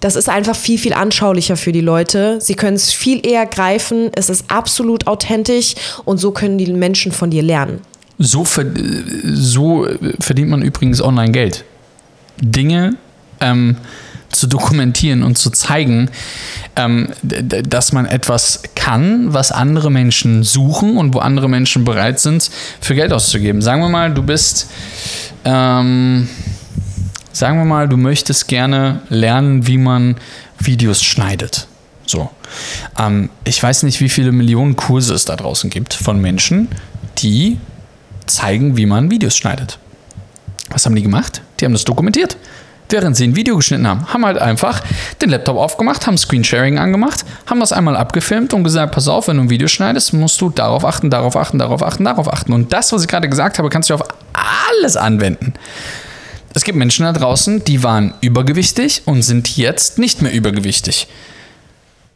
das 0.00 0.16
ist 0.16 0.30
einfach 0.30 0.56
viel, 0.56 0.78
viel 0.78 0.94
anschaulicher 0.94 1.58
für 1.58 1.72
die 1.72 1.82
Leute. 1.82 2.40
Sie 2.40 2.54
können 2.54 2.76
es 2.76 2.92
viel 2.92 3.26
eher 3.26 3.44
greifen, 3.44 4.10
es 4.14 4.30
ist 4.30 4.46
absolut 4.48 5.06
authentisch 5.06 5.74
und 6.06 6.16
so 6.16 6.30
können 6.30 6.56
die 6.56 6.72
Menschen 6.72 7.12
von 7.12 7.28
dir 7.28 7.42
lernen. 7.42 7.82
So, 8.16 8.46
so 9.24 9.86
verdient 10.18 10.48
man 10.48 10.62
übrigens 10.62 11.02
online 11.02 11.32
Geld. 11.32 11.64
Dinge 12.40 12.96
ähm, 13.40 13.76
zu 14.30 14.46
dokumentieren 14.46 15.22
und 15.22 15.38
zu 15.38 15.50
zeigen, 15.50 16.10
ähm, 16.76 17.08
dass 17.22 17.92
man 17.92 18.06
etwas 18.06 18.62
kann, 18.74 19.32
was 19.32 19.52
andere 19.52 19.90
Menschen 19.90 20.44
suchen 20.44 20.96
und 20.96 21.14
wo 21.14 21.18
andere 21.18 21.48
Menschen 21.48 21.84
bereit 21.84 22.20
sind, 22.20 22.50
für 22.80 22.94
Geld 22.94 23.12
auszugeben. 23.12 23.62
Sagen 23.62 23.80
wir 23.80 23.88
mal, 23.88 24.12
du 24.12 24.22
bist, 24.22 24.70
ähm, 25.44 26.28
sagen 27.32 27.58
wir 27.58 27.64
mal, 27.64 27.88
du 27.88 27.96
möchtest 27.96 28.48
gerne 28.48 29.00
lernen, 29.08 29.66
wie 29.66 29.78
man 29.78 30.16
Videos 30.58 31.02
schneidet. 31.02 31.66
So. 32.06 32.30
Ähm, 32.98 33.30
ich 33.44 33.62
weiß 33.62 33.82
nicht, 33.84 34.00
wie 34.00 34.08
viele 34.08 34.32
Millionen 34.32 34.76
Kurse 34.76 35.14
es 35.14 35.24
da 35.24 35.36
draußen 35.36 35.70
gibt 35.70 35.94
von 35.94 36.20
Menschen, 36.20 36.68
die 37.18 37.58
zeigen, 38.26 38.76
wie 38.76 38.86
man 38.86 39.10
Videos 39.10 39.36
schneidet. 39.36 39.78
Was 40.70 40.84
haben 40.84 40.94
die 40.94 41.02
gemacht? 41.02 41.40
Die 41.60 41.64
haben 41.64 41.72
das 41.72 41.84
dokumentiert 41.84 42.36
während 42.90 43.16
sie 43.16 43.24
ein 43.24 43.36
Video 43.36 43.56
geschnitten 43.56 43.86
haben, 43.86 44.12
haben 44.12 44.24
halt 44.24 44.38
einfach 44.38 44.82
den 45.22 45.30
Laptop 45.30 45.56
aufgemacht, 45.56 46.06
haben 46.06 46.18
Screensharing 46.18 46.78
angemacht, 46.78 47.24
haben 47.46 47.60
das 47.60 47.72
einmal 47.72 47.96
abgefilmt 47.96 48.54
und 48.54 48.64
gesagt, 48.64 48.94
pass 48.94 49.08
auf, 49.08 49.28
wenn 49.28 49.36
du 49.36 49.44
ein 49.44 49.50
Video 49.50 49.68
schneidest, 49.68 50.12
musst 50.12 50.40
du 50.40 50.50
darauf 50.50 50.84
achten, 50.84 51.10
darauf 51.10 51.36
achten, 51.36 51.58
darauf 51.58 51.82
achten, 51.82 52.04
darauf 52.04 52.32
achten. 52.32 52.52
Und 52.52 52.72
das, 52.72 52.92
was 52.92 53.02
ich 53.02 53.08
gerade 53.08 53.28
gesagt 53.28 53.58
habe, 53.58 53.68
kannst 53.68 53.90
du 53.90 53.94
auf 53.94 54.02
alles 54.32 54.96
anwenden. 54.96 55.54
Es 56.54 56.64
gibt 56.64 56.78
Menschen 56.78 57.04
da 57.04 57.12
draußen, 57.12 57.64
die 57.64 57.82
waren 57.82 58.14
übergewichtig 58.20 59.02
und 59.04 59.22
sind 59.22 59.56
jetzt 59.56 59.98
nicht 59.98 60.22
mehr 60.22 60.32
übergewichtig 60.32 61.08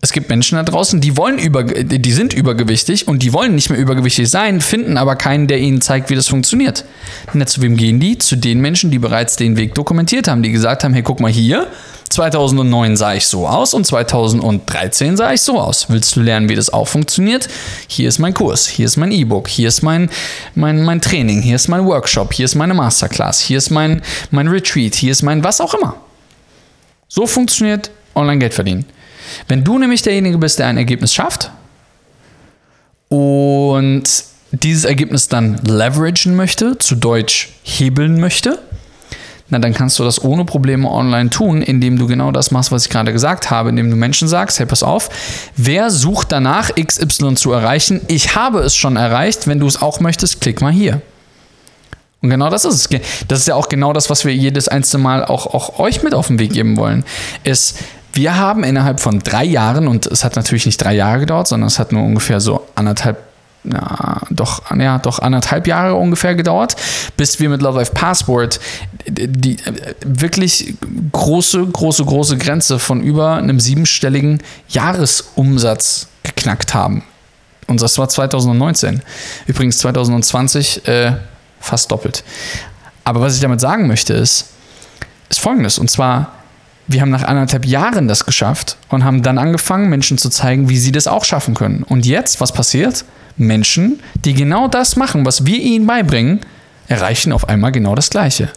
es 0.04 0.10
gibt 0.10 0.28
Menschen 0.28 0.56
da 0.56 0.64
draußen, 0.64 1.00
die 1.00 1.16
wollen 1.16 1.38
über, 1.38 1.62
die 1.62 2.12
sind 2.12 2.34
übergewichtig 2.34 3.06
und 3.06 3.22
die 3.22 3.32
wollen 3.32 3.54
nicht 3.54 3.70
mehr 3.70 3.78
übergewichtig 3.78 4.28
sein, 4.28 4.60
finden 4.60 4.96
aber 4.96 5.14
keinen, 5.14 5.46
der 5.46 5.58
ihnen 5.58 5.80
zeigt, 5.80 6.10
wie 6.10 6.16
das 6.16 6.26
funktioniert. 6.26 6.84
Na, 7.34 7.46
zu 7.46 7.62
wem 7.62 7.76
gehen 7.76 8.00
die? 8.00 8.18
Zu 8.18 8.34
den 8.34 8.60
Menschen, 8.60 8.90
die 8.90 8.98
bereits 8.98 9.36
den 9.36 9.56
Weg 9.56 9.76
dokumentiert 9.76 10.26
haben, 10.26 10.42
die 10.42 10.50
gesagt 10.50 10.82
haben, 10.82 10.92
hey, 10.92 11.04
guck 11.04 11.20
mal 11.20 11.30
hier, 11.30 11.68
2009 12.10 12.96
sah 12.96 13.14
ich 13.14 13.28
so 13.28 13.46
aus 13.46 13.74
und 13.74 13.86
2013 13.86 15.16
sah 15.16 15.32
ich 15.32 15.40
so 15.40 15.60
aus. 15.60 15.88
Willst 15.88 16.16
du 16.16 16.20
lernen, 16.20 16.48
wie 16.48 16.56
das 16.56 16.70
auch 16.70 16.88
funktioniert? 16.88 17.48
Hier 17.86 18.08
ist 18.08 18.18
mein 18.18 18.34
Kurs, 18.34 18.66
hier 18.66 18.86
ist 18.86 18.96
mein 18.96 19.12
E-Book, 19.12 19.46
hier 19.46 19.68
ist 19.68 19.82
mein, 19.82 20.10
mein, 20.56 20.82
mein 20.82 21.00
Training, 21.00 21.42
hier 21.42 21.54
ist 21.54 21.68
mein 21.68 21.86
Workshop, 21.86 22.32
hier 22.32 22.46
ist 22.46 22.56
meine 22.56 22.74
Masterclass, 22.74 23.38
hier 23.38 23.58
ist 23.58 23.70
mein, 23.70 24.02
mein 24.32 24.48
Retreat, 24.48 24.96
hier 24.96 25.12
ist 25.12 25.22
mein 25.22 25.44
was 25.44 25.60
auch 25.60 25.74
immer. 25.74 25.94
So 27.06 27.28
funktioniert 27.28 27.92
Online-Geld 28.16 28.52
verdienen. 28.52 28.84
Wenn 29.48 29.64
du 29.64 29.78
nämlich 29.78 30.02
derjenige 30.02 30.38
bist, 30.38 30.58
der 30.58 30.66
ein 30.66 30.76
Ergebnis 30.76 31.12
schafft 31.14 31.50
und 33.08 34.04
dieses 34.52 34.84
Ergebnis 34.84 35.28
dann 35.28 35.58
leveragen 35.64 36.36
möchte, 36.36 36.78
zu 36.78 36.94
Deutsch 36.94 37.50
hebeln 37.62 38.20
möchte, 38.20 38.58
na 39.52 39.58
dann 39.58 39.74
kannst 39.74 39.98
du 39.98 40.04
das 40.04 40.24
ohne 40.24 40.46
Probleme 40.46 40.90
online 40.90 41.28
tun, 41.28 41.60
indem 41.60 41.98
du 41.98 42.06
genau 42.06 42.32
das 42.32 42.50
machst, 42.50 42.72
was 42.72 42.84
ich 42.84 42.90
gerade 42.90 43.12
gesagt 43.12 43.50
habe, 43.50 43.68
indem 43.68 43.90
du 43.90 43.96
Menschen 43.96 44.26
sagst, 44.26 44.58
hey, 44.58 44.64
pass 44.64 44.82
auf, 44.82 45.10
wer 45.56 45.90
sucht 45.90 46.32
danach 46.32 46.70
XY 46.74 47.34
zu 47.34 47.52
erreichen? 47.52 48.00
Ich 48.08 48.34
habe 48.34 48.60
es 48.60 48.74
schon 48.74 48.96
erreicht, 48.96 49.46
wenn 49.46 49.60
du 49.60 49.66
es 49.66 49.80
auch 49.80 50.00
möchtest, 50.00 50.40
klick 50.40 50.62
mal 50.62 50.72
hier. 50.72 51.02
Und 52.22 52.30
genau 52.30 52.48
das 52.48 52.64
ist 52.64 52.74
es. 52.92 53.00
Das 53.28 53.40
ist 53.40 53.48
ja 53.48 53.54
auch 53.54 53.68
genau 53.68 53.92
das, 53.92 54.08
was 54.08 54.24
wir 54.24 54.34
jedes 54.34 54.68
einzelne 54.68 55.02
Mal 55.02 55.24
auch, 55.24 55.46
auch 55.46 55.78
euch 55.78 56.02
mit 56.02 56.14
auf 56.14 56.28
den 56.28 56.38
Weg 56.38 56.52
geben 56.52 56.76
wollen. 56.76 57.04
Ist, 57.44 57.78
wir 58.12 58.36
haben 58.36 58.64
innerhalb 58.64 59.00
von 59.00 59.20
drei 59.20 59.44
Jahren, 59.44 59.88
und 59.88 60.06
es 60.06 60.24
hat 60.24 60.36
natürlich 60.36 60.66
nicht 60.66 60.82
drei 60.82 60.94
Jahre 60.94 61.20
gedauert, 61.20 61.48
sondern 61.48 61.68
es 61.68 61.78
hat 61.78 61.92
nur 61.92 62.02
ungefähr 62.02 62.40
so 62.40 62.66
anderthalb 62.74 63.18
ja, 63.64 64.20
doch, 64.30 64.76
ja, 64.76 64.98
doch 64.98 65.20
anderthalb 65.20 65.68
Jahre 65.68 65.94
ungefähr 65.94 66.34
gedauert, 66.34 66.74
bis 67.16 67.38
wir 67.38 67.48
mit 67.48 67.62
Love 67.62 67.78
Life 67.78 67.92
Passport 67.92 68.58
die 69.06 69.56
wirklich 70.04 70.74
große, 71.12 71.66
große, 71.66 72.04
große 72.04 72.38
Grenze 72.38 72.78
von 72.78 73.02
über 73.02 73.36
einem 73.36 73.60
siebenstelligen 73.60 74.42
Jahresumsatz 74.68 76.08
geknackt 76.22 76.74
haben. 76.74 77.04
Und 77.68 77.80
das 77.80 77.98
war 77.98 78.08
2019. 78.08 79.02
Übrigens 79.46 79.78
2020 79.78 80.88
äh, 80.88 81.12
fast 81.60 81.90
doppelt. 81.90 82.24
Aber 83.04 83.20
was 83.20 83.34
ich 83.34 83.40
damit 83.40 83.60
sagen 83.60 83.86
möchte 83.86 84.12
ist, 84.12 84.48
ist 85.28 85.40
folgendes. 85.40 85.78
Und 85.78 85.90
zwar, 85.90 86.32
wir 86.92 87.00
haben 87.00 87.10
nach 87.10 87.24
anderthalb 87.24 87.66
Jahren 87.66 88.08
das 88.08 88.24
geschafft 88.24 88.76
und 88.88 89.04
haben 89.04 89.22
dann 89.22 89.38
angefangen, 89.38 89.88
Menschen 89.88 90.18
zu 90.18 90.28
zeigen, 90.28 90.68
wie 90.68 90.78
sie 90.78 90.92
das 90.92 91.06
auch 91.06 91.24
schaffen 91.24 91.54
können. 91.54 91.82
Und 91.82 92.06
jetzt, 92.06 92.40
was 92.40 92.52
passiert? 92.52 93.04
Menschen, 93.36 94.00
die 94.14 94.34
genau 94.34 94.68
das 94.68 94.96
machen, 94.96 95.24
was 95.24 95.46
wir 95.46 95.58
ihnen 95.58 95.86
beibringen, 95.86 96.40
erreichen 96.88 97.32
auf 97.32 97.48
einmal 97.48 97.72
genau 97.72 97.94
das 97.94 98.10
Gleiche. 98.10 98.50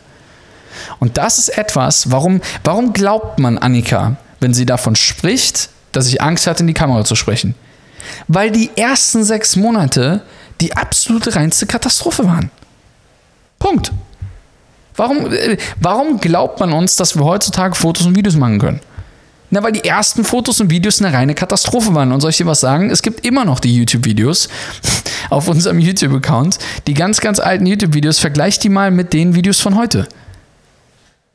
Und 1.00 1.17
das 1.17 1.39
ist 1.39 1.58
etwas, 1.58 2.12
warum, 2.12 2.41
warum 2.63 2.93
glaubt 2.93 3.39
man 3.39 3.58
Annika, 3.58 4.17
wenn 4.39 4.54
sie 4.54 4.65
davon 4.65 4.95
spricht, 4.95 5.69
dass 5.91 6.08
ich 6.08 6.21
Angst 6.21 6.48
hatte, 6.48 6.62
in 6.62 6.67
die 6.67 6.74
Kamera 6.74 7.04
zu 7.06 7.15
sprechen? 7.15 7.56
Weil 8.28 8.52
die 8.52 8.69
ersten 8.76 9.24
sechs 9.24 9.56
Monate 9.56 10.21
die 10.62 10.76
absolute 10.76 11.36
reinste 11.36 11.65
Katastrophe 11.65 12.26
waren. 12.26 12.52
Punkt. 13.60 13.91
Warum, 14.97 15.31
äh, 15.31 15.58
warum 15.79 16.19
glaubt 16.19 16.60
man 16.60 16.71
uns, 16.73 16.95
dass 16.95 17.15
wir 17.15 17.23
heutzutage 17.23 17.75
Fotos 17.75 18.05
und 18.05 18.15
Videos 18.15 18.36
machen 18.36 18.60
können? 18.60 18.79
Na, 19.51 19.62
weil 19.62 19.73
die 19.73 19.86
ersten 19.86 20.23
Fotos 20.23 20.60
und 20.60 20.69
Videos 20.69 21.01
eine 21.01 21.13
reine 21.15 21.36
Katastrophe 21.36 21.93
waren. 21.93 22.12
Und 22.12 22.21
soll 22.21 22.31
ich 22.31 22.38
dir 22.38 22.45
was 22.45 22.60
sagen? 22.60 22.89
Es 22.89 23.01
gibt 23.01 23.25
immer 23.25 23.45
noch 23.45 23.60
die 23.60 23.75
YouTube-Videos 23.75 24.49
auf 25.29 25.47
unserem 25.47 25.79
YouTube-Account. 25.79 26.58
Die 26.88 26.93
ganz, 26.93 27.21
ganz 27.21 27.39
alten 27.39 27.65
YouTube-Videos, 27.65 28.19
vergleich 28.19 28.60
die 28.60 28.69
mal 28.69 28.91
mit 28.91 29.13
den 29.13 29.36
Videos 29.36 29.60
von 29.60 29.75
heute. 29.75 30.08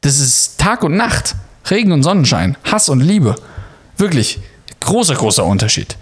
Das 0.00 0.18
ist 0.18 0.58
Tag 0.58 0.82
und 0.82 0.96
Nacht. 0.96 1.36
Regen 1.70 1.92
und 1.92 2.02
Sonnenschein. 2.02 2.56
Hass 2.64 2.88
und 2.88 3.00
Liebe. 3.00 3.36
Wirklich. 3.96 4.40
Großer, 4.80 5.14
großer 5.14 5.44
Unterschied. 5.44 5.96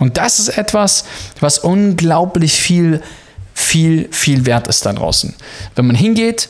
Und 0.00 0.16
das 0.16 0.38
ist 0.38 0.58
etwas, 0.58 1.04
was 1.40 1.58
unglaublich 1.58 2.52
viel, 2.54 3.00
viel, 3.54 4.08
viel 4.10 4.44
wert 4.44 4.68
ist 4.68 4.84
da 4.84 4.92
draußen. 4.92 5.34
Wenn 5.76 5.86
man 5.86 5.96
hingeht, 5.96 6.48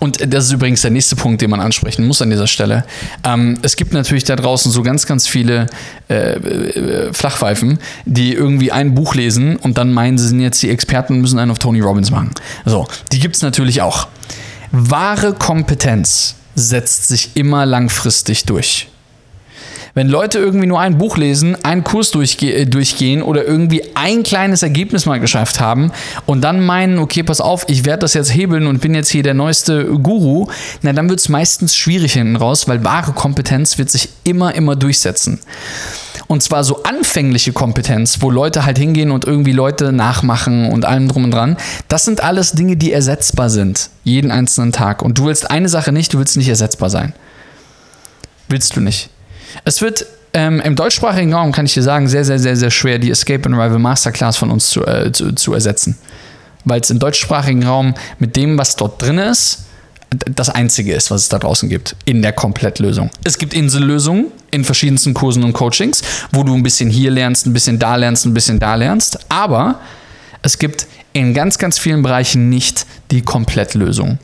und 0.00 0.32
das 0.32 0.46
ist 0.46 0.52
übrigens 0.52 0.82
der 0.82 0.90
nächste 0.90 1.16
Punkt, 1.16 1.40
den 1.40 1.50
man 1.50 1.60
ansprechen 1.60 2.06
muss 2.06 2.20
an 2.20 2.30
dieser 2.30 2.46
Stelle. 2.46 2.84
Ähm, 3.24 3.58
es 3.62 3.74
gibt 3.74 3.94
natürlich 3.94 4.24
da 4.24 4.36
draußen 4.36 4.70
so 4.70 4.82
ganz, 4.82 5.06
ganz 5.06 5.26
viele 5.26 5.66
äh, 6.10 6.32
äh, 6.34 7.12
Flachpfeifen, 7.12 7.78
die 8.04 8.34
irgendwie 8.34 8.70
ein 8.70 8.94
Buch 8.94 9.14
lesen 9.14 9.56
und 9.56 9.78
dann 9.78 9.92
meinen, 9.92 10.18
sie 10.18 10.28
sind 10.28 10.40
jetzt 10.40 10.62
die 10.62 10.68
Experten 10.68 11.14
und 11.14 11.20
müssen 11.22 11.38
einen 11.38 11.50
auf 11.50 11.58
Tony 11.58 11.80
Robbins 11.80 12.10
machen. 12.10 12.30
So, 12.66 12.86
die 13.12 13.18
gibt 13.18 13.36
es 13.36 13.42
natürlich 13.42 13.80
auch. 13.80 14.08
Wahre 14.72 15.32
Kompetenz 15.32 16.34
setzt 16.54 17.08
sich 17.08 17.30
immer 17.34 17.64
langfristig 17.64 18.44
durch. 18.44 18.88
Wenn 19.98 20.06
Leute 20.06 20.38
irgendwie 20.38 20.68
nur 20.68 20.78
ein 20.78 20.96
Buch 20.96 21.16
lesen, 21.16 21.56
einen 21.64 21.82
Kurs 21.82 22.12
durchge 22.12 22.54
äh, 22.54 22.66
durchgehen 22.66 23.20
oder 23.20 23.44
irgendwie 23.44 23.82
ein 23.96 24.22
kleines 24.22 24.62
Ergebnis 24.62 25.06
mal 25.06 25.18
geschafft 25.18 25.58
haben 25.58 25.90
und 26.24 26.42
dann 26.42 26.64
meinen, 26.64 27.00
okay, 27.00 27.24
pass 27.24 27.40
auf, 27.40 27.64
ich 27.66 27.84
werde 27.84 28.02
das 28.02 28.14
jetzt 28.14 28.32
hebeln 28.32 28.68
und 28.68 28.80
bin 28.80 28.94
jetzt 28.94 29.08
hier 29.08 29.24
der 29.24 29.34
neueste 29.34 29.86
Guru, 29.86 30.46
na 30.82 30.92
dann 30.92 31.08
wird 31.08 31.18
es 31.18 31.28
meistens 31.28 31.74
schwierig 31.74 32.12
hinten 32.12 32.36
raus, 32.36 32.68
weil 32.68 32.84
wahre 32.84 33.10
Kompetenz 33.10 33.76
wird 33.76 33.90
sich 33.90 34.08
immer, 34.22 34.54
immer 34.54 34.76
durchsetzen. 34.76 35.40
Und 36.28 36.44
zwar 36.44 36.62
so 36.62 36.84
anfängliche 36.84 37.52
Kompetenz, 37.52 38.18
wo 38.20 38.30
Leute 38.30 38.64
halt 38.64 38.78
hingehen 38.78 39.10
und 39.10 39.24
irgendwie 39.24 39.50
Leute 39.50 39.90
nachmachen 39.90 40.70
und 40.70 40.84
allem 40.84 41.08
drum 41.08 41.24
und 41.24 41.32
dran. 41.32 41.56
Das 41.88 42.04
sind 42.04 42.22
alles 42.22 42.52
Dinge, 42.52 42.76
die 42.76 42.92
ersetzbar 42.92 43.50
sind. 43.50 43.90
Jeden 44.04 44.30
einzelnen 44.30 44.70
Tag. 44.70 45.02
Und 45.02 45.18
du 45.18 45.24
willst 45.24 45.50
eine 45.50 45.68
Sache 45.68 45.90
nicht, 45.90 46.14
du 46.14 46.20
willst 46.20 46.36
nicht 46.36 46.48
ersetzbar 46.48 46.88
sein. 46.88 47.14
Willst 48.46 48.76
du 48.76 48.80
nicht. 48.80 49.10
Es 49.64 49.80
wird 49.80 50.06
ähm, 50.34 50.60
im 50.60 50.76
deutschsprachigen 50.76 51.32
Raum, 51.32 51.52
kann 51.52 51.66
ich 51.66 51.74
dir 51.74 51.82
sagen, 51.82 52.08
sehr, 52.08 52.24
sehr, 52.24 52.38
sehr, 52.38 52.56
sehr 52.56 52.70
schwer, 52.70 52.98
die 52.98 53.10
Escape 53.10 53.46
and 53.46 53.54
Arrival 53.54 53.78
Masterclass 53.78 54.36
von 54.36 54.50
uns 54.50 54.70
zu, 54.70 54.84
äh, 54.86 55.12
zu, 55.12 55.32
zu 55.32 55.54
ersetzen. 55.54 55.96
Weil 56.64 56.80
es 56.80 56.90
im 56.90 56.98
deutschsprachigen 56.98 57.64
Raum 57.64 57.94
mit 58.18 58.36
dem, 58.36 58.58
was 58.58 58.76
dort 58.76 59.00
drin 59.00 59.18
ist, 59.18 59.64
das 60.10 60.48
einzige 60.48 60.94
ist, 60.94 61.10
was 61.10 61.22
es 61.22 61.28
da 61.28 61.38
draußen 61.38 61.68
gibt, 61.68 61.94
in 62.04 62.22
der 62.22 62.32
Komplettlösung. 62.32 63.10
Es 63.24 63.38
gibt 63.38 63.52
Insellösungen 63.52 64.26
in 64.50 64.64
verschiedensten 64.64 65.12
Kursen 65.12 65.44
und 65.44 65.52
Coachings, 65.52 66.02
wo 66.32 66.42
du 66.42 66.54
ein 66.54 66.62
bisschen 66.62 66.88
hier 66.88 67.10
lernst, 67.10 67.46
ein 67.46 67.52
bisschen 67.52 67.78
da 67.78 67.96
lernst, 67.96 68.24
ein 68.24 68.32
bisschen 68.32 68.58
da 68.58 68.74
lernst, 68.74 69.18
aber 69.28 69.80
es 70.42 70.58
gibt 70.58 70.86
in 71.12 71.34
ganz, 71.34 71.58
ganz 71.58 71.78
vielen 71.78 72.02
Bereichen 72.02 72.48
nicht 72.48 72.86
die 73.10 73.22
Komplettlösung. 73.22 74.18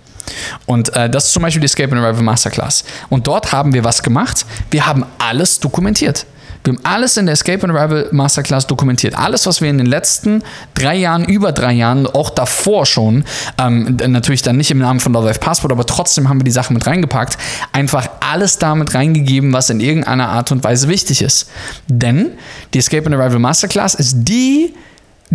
Und 0.66 0.94
äh, 0.94 1.08
das 1.08 1.26
ist 1.26 1.32
zum 1.32 1.42
Beispiel 1.42 1.60
die 1.60 1.66
Escape 1.66 1.92
and 1.92 2.02
Arrival 2.02 2.22
Masterclass. 2.22 2.84
Und 3.10 3.26
dort 3.26 3.52
haben 3.52 3.72
wir 3.72 3.84
was 3.84 4.02
gemacht. 4.02 4.46
Wir 4.70 4.86
haben 4.86 5.04
alles 5.18 5.60
dokumentiert. 5.60 6.26
Wir 6.64 6.72
haben 6.72 6.80
alles 6.82 7.18
in 7.18 7.26
der 7.26 7.34
Escape 7.34 7.62
and 7.62 7.76
Arrival 7.76 8.08
Masterclass 8.10 8.66
dokumentiert. 8.66 9.14
Alles, 9.18 9.44
was 9.44 9.60
wir 9.60 9.68
in 9.68 9.76
den 9.76 9.86
letzten 9.86 10.42
drei 10.72 10.96
Jahren, 10.96 11.26
über 11.26 11.52
drei 11.52 11.72
Jahren, 11.72 12.06
auch 12.06 12.30
davor 12.30 12.86
schon, 12.86 13.24
ähm, 13.58 13.98
natürlich 14.06 14.40
dann 14.40 14.56
nicht 14.56 14.70
im 14.70 14.78
Namen 14.78 14.98
von 14.98 15.12
Love 15.12 15.26
Life 15.26 15.40
Passport, 15.40 15.72
aber 15.72 15.84
trotzdem 15.84 16.30
haben 16.30 16.40
wir 16.40 16.44
die 16.44 16.50
Sachen 16.50 16.72
mit 16.72 16.86
reingepackt, 16.86 17.36
einfach 17.72 18.08
alles 18.20 18.58
damit 18.58 18.94
reingegeben, 18.94 19.52
was 19.52 19.68
in 19.68 19.80
irgendeiner 19.80 20.30
Art 20.30 20.52
und 20.52 20.64
Weise 20.64 20.88
wichtig 20.88 21.20
ist. 21.20 21.50
Denn 21.86 22.30
die 22.72 22.78
Escape 22.78 23.04
and 23.04 23.14
Arrival 23.14 23.40
Masterclass 23.40 23.94
ist 23.94 24.24
die 24.24 24.74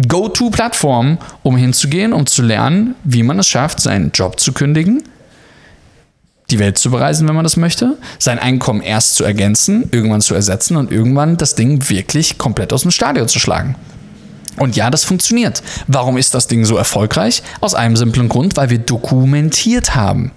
Go-To-Plattform, 0.07 1.17
um 1.43 1.57
hinzugehen, 1.57 2.13
um 2.13 2.25
zu 2.25 2.41
lernen, 2.41 2.95
wie 3.03 3.23
man 3.23 3.39
es 3.39 3.47
schafft, 3.47 3.79
seinen 3.79 4.11
Job 4.11 4.39
zu 4.39 4.53
kündigen, 4.53 5.03
die 6.51 6.59
Welt 6.59 6.77
zu 6.77 6.89
bereisen, 6.91 7.27
wenn 7.27 7.35
man 7.35 7.43
das 7.43 7.57
möchte, 7.57 7.97
sein 8.17 8.39
Einkommen 8.39 8.81
erst 8.81 9.15
zu 9.15 9.23
ergänzen, 9.23 9.87
irgendwann 9.91 10.21
zu 10.21 10.33
ersetzen 10.33 10.77
und 10.77 10.91
irgendwann 10.91 11.37
das 11.37 11.55
Ding 11.55 11.89
wirklich 11.89 12.37
komplett 12.37 12.73
aus 12.73 12.83
dem 12.83 12.91
Stadion 12.91 13.27
zu 13.27 13.39
schlagen. 13.39 13.75
Und 14.57 14.75
ja, 14.75 14.89
das 14.89 15.05
funktioniert. 15.05 15.61
Warum 15.87 16.17
ist 16.17 16.33
das 16.33 16.47
Ding 16.47 16.65
so 16.65 16.75
erfolgreich? 16.75 17.43
Aus 17.61 17.75
einem 17.75 17.95
simplen 17.95 18.29
Grund, 18.29 18.57
weil 18.57 18.69
wir 18.69 18.79
dokumentiert 18.79 19.95
haben. 19.95 20.31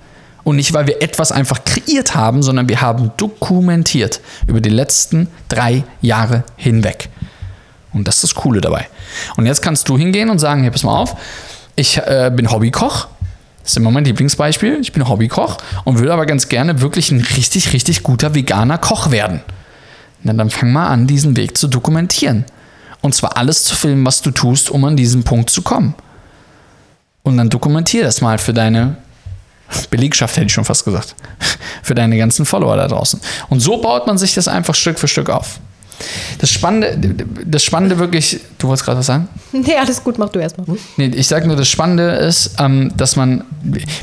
Und 0.45 0.57
nicht, 0.57 0.73
weil 0.73 0.87
wir 0.87 1.03
etwas 1.03 1.33
einfach 1.33 1.65
kreiert 1.65 2.15
haben, 2.15 2.43
sondern 2.43 2.69
wir 2.69 2.81
haben 2.81 3.13
dokumentiert 3.17 4.21
über 4.47 4.61
die 4.61 4.71
letzten 4.71 5.29
drei 5.49 5.85
Jahre 6.01 6.45
hinweg. 6.57 7.09
Und 7.93 8.09
das 8.09 8.17
ist 8.17 8.25
das 8.25 8.35
Coole 8.35 8.61
dabei. 8.61 8.89
Und 9.37 9.47
jetzt 9.47 9.63
kannst 9.63 9.89
du 9.89 9.99
hingehen 9.99 10.31
und 10.31 10.39
sagen, 10.39 10.63
hey, 10.63 10.71
pass 10.71 10.83
mal 10.83 10.97
auf, 10.97 11.17
ich 11.77 11.99
äh, 11.99 12.31
bin 12.35 12.51
Hobbykoch. 12.51 13.09
Das 13.63 13.73
ist 13.73 13.77
immer 13.77 13.91
mein 13.91 14.05
Lieblingsbeispiel. 14.05 14.79
Ich 14.81 14.93
bin 14.93 15.09
Hobbykoch 15.09 15.59
und 15.85 16.01
will 16.01 16.11
aber 16.11 16.27
ganz 16.27 16.49
gerne 16.49 16.81
wirklich 16.81 17.13
ein 17.13 17.21
richtig, 17.21 17.73
richtig 17.73 18.03
guter 18.03 18.35
veganer 18.35 18.79
Koch 18.79 19.11
werden. 19.11 19.41
Na, 20.23 20.33
dann 20.33 20.51
fang 20.51 20.73
mal 20.73 20.89
an, 20.89 21.07
diesen 21.07 21.37
Weg 21.37 21.57
zu 21.57 21.69
dokumentieren. 21.69 22.45
Und 23.01 23.15
zwar 23.15 23.37
alles 23.37 23.65
zu 23.65 23.75
filmen, 23.75 24.05
was 24.07 24.23
du 24.23 24.31
tust, 24.31 24.71
um 24.71 24.85
an 24.85 24.97
diesen 24.97 25.25
Punkt 25.25 25.51
zu 25.51 25.63
kommen. 25.63 25.95
Und 27.23 27.37
dann 27.37 27.51
dokumentier 27.51 28.05
das 28.05 28.21
mal 28.21 28.39
für 28.39 28.53
deine 28.53 28.97
Belegschaft, 29.91 30.37
hätte 30.37 30.47
ich 30.47 30.53
schon 30.53 30.65
fast 30.65 30.85
gesagt. 30.85 31.15
Für 31.83 31.95
deine 31.95 32.17
ganzen 32.17 32.45
Follower 32.45 32.77
da 32.77 32.87
draußen. 32.87 33.21
Und 33.49 33.61
so 33.61 33.79
baut 33.79 34.07
man 34.07 34.19
sich 34.19 34.35
das 34.35 34.47
einfach 34.47 34.75
Stück 34.75 34.99
für 34.99 35.09
Stück 35.09 35.31
auf. 35.31 35.59
Das 36.39 36.51
Spannende, 36.51 37.25
das 37.45 37.63
Spannende 37.63 37.99
wirklich, 37.99 38.41
du 38.59 38.69
wolltest 38.69 38.85
gerade 38.85 38.99
was 38.99 39.07
sagen? 39.07 39.29
Nee, 39.53 39.77
alles 39.77 40.03
gut, 40.03 40.19
mach 40.19 40.31
du 40.31 40.39
erstmal. 40.39 40.67
Nee, 40.97 41.13
ich 41.15 41.29
sage 41.29 41.47
nur, 41.47 41.57
das 41.57 41.69
Spannende 41.69 42.13
ist, 42.13 42.57
ähm, 42.59 42.91
dass 42.97 43.17
man, 43.17 43.45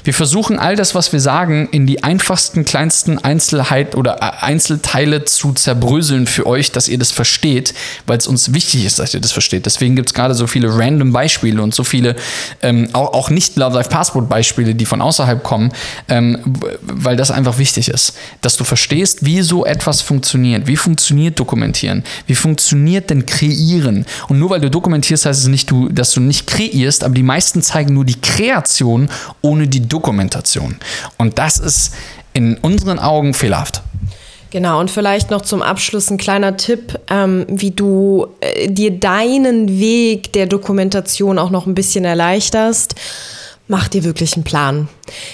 wir 0.04 0.14
versuchen 0.14 0.60
all 0.60 0.76
das, 0.76 0.94
was 0.94 1.12
wir 1.12 1.20
sagen, 1.20 1.68
in 1.72 1.88
die 1.88 2.04
einfachsten, 2.04 2.66
kleinsten 2.66 3.18
Einzelheit 3.18 3.96
oder 3.96 4.18
äh, 4.18 4.46
Einzelteile 4.46 5.26
zu 5.26 5.54
zerbröseln 5.54 6.28
für 6.28 6.46
euch, 6.46 6.72
dass 6.72 6.88
ihr 6.88 7.00
das 7.00 7.12
versteht, 7.12 7.74
weil 8.06 8.20
es 8.20 8.28
uns 8.28 8.54
wichtig 8.54 8.86
ist, 8.86 9.00
dass 9.00 9.14
ihr 9.14 9.20
das 9.20 9.32
versteht. 9.32 9.66
Deswegen 9.66 9.96
gibt 9.96 10.10
es 10.10 10.14
gerade 10.14 10.36
so 10.36 10.46
viele 10.46 10.70
random 10.78 11.12
Beispiele 11.12 11.62
und 11.62 11.74
so 11.74 11.84
viele, 11.84 12.16
ähm, 12.62 12.90
auch, 12.94 13.14
auch 13.14 13.30
nicht 13.30 13.58
Love 13.58 13.76
Life 13.76 13.90
Passport 13.90 14.30
Beispiele, 14.30 14.76
die 14.76 14.86
von 14.86 15.02
außerhalb 15.02 15.44
kommen, 15.44 15.72
ähm, 16.08 16.40
weil 16.82 17.16
das 17.16 17.32
einfach 17.32 17.58
wichtig 17.58 17.90
ist, 17.90 18.14
dass 18.42 18.56
du 18.56 18.64
verstehst, 18.64 19.26
wie 19.26 19.42
so 19.42 19.66
etwas 19.66 20.02
funktioniert, 20.02 20.68
wie 20.68 20.78
funktioniert 20.78 21.40
Dokumentieren, 21.40 21.89
wie 22.28 22.36
funktioniert 22.36 23.10
denn 23.10 23.26
Kreieren. 23.26 24.06
Und 24.28 24.40
nur 24.40 24.50
weil 24.50 24.62
du 24.62 24.70
dokumentierst, 24.70 25.26
heißt 25.26 25.42
es 25.42 25.48
nicht, 25.48 25.70
du, 25.70 25.90
dass 25.90 26.12
du 26.12 26.22
nicht 26.22 26.48
kreierst, 26.48 27.04
aber 27.04 27.14
die 27.14 27.24
meisten 27.24 27.62
zeigen 27.62 27.94
nur 27.94 28.06
die 28.06 28.20
Kreation 28.20 29.10
ohne 29.42 29.68
die 29.68 29.88
Dokumentation. 29.88 30.78
Und 31.18 31.38
das 31.38 31.58
ist 31.60 31.94
in 32.34 32.58
unseren 32.58 33.00
Augen 33.00 33.34
fehlerhaft. 33.34 33.82
Genau, 34.52 34.80
und 34.80 34.90
vielleicht 34.90 35.30
noch 35.30 35.42
zum 35.42 35.62
Abschluss 35.62 36.10
ein 36.10 36.18
kleiner 36.18 36.58
Tipp, 36.58 37.00
ähm, 37.10 37.46
wie 37.48 37.70
du 37.70 38.28
äh, 38.42 38.68
dir 38.68 38.92
deinen 38.92 39.80
Weg 39.80 40.34
der 40.34 40.48
Dokumentation 40.48 41.38
auch 41.38 41.52
noch 41.52 41.68
ein 41.68 41.76
bisschen 41.76 42.04
erleichterst. 42.04 42.96
Mach 43.72 43.88
dir 43.88 44.04
wirklich 44.04 44.34
einen 44.34 44.44
Plan. 44.44 44.90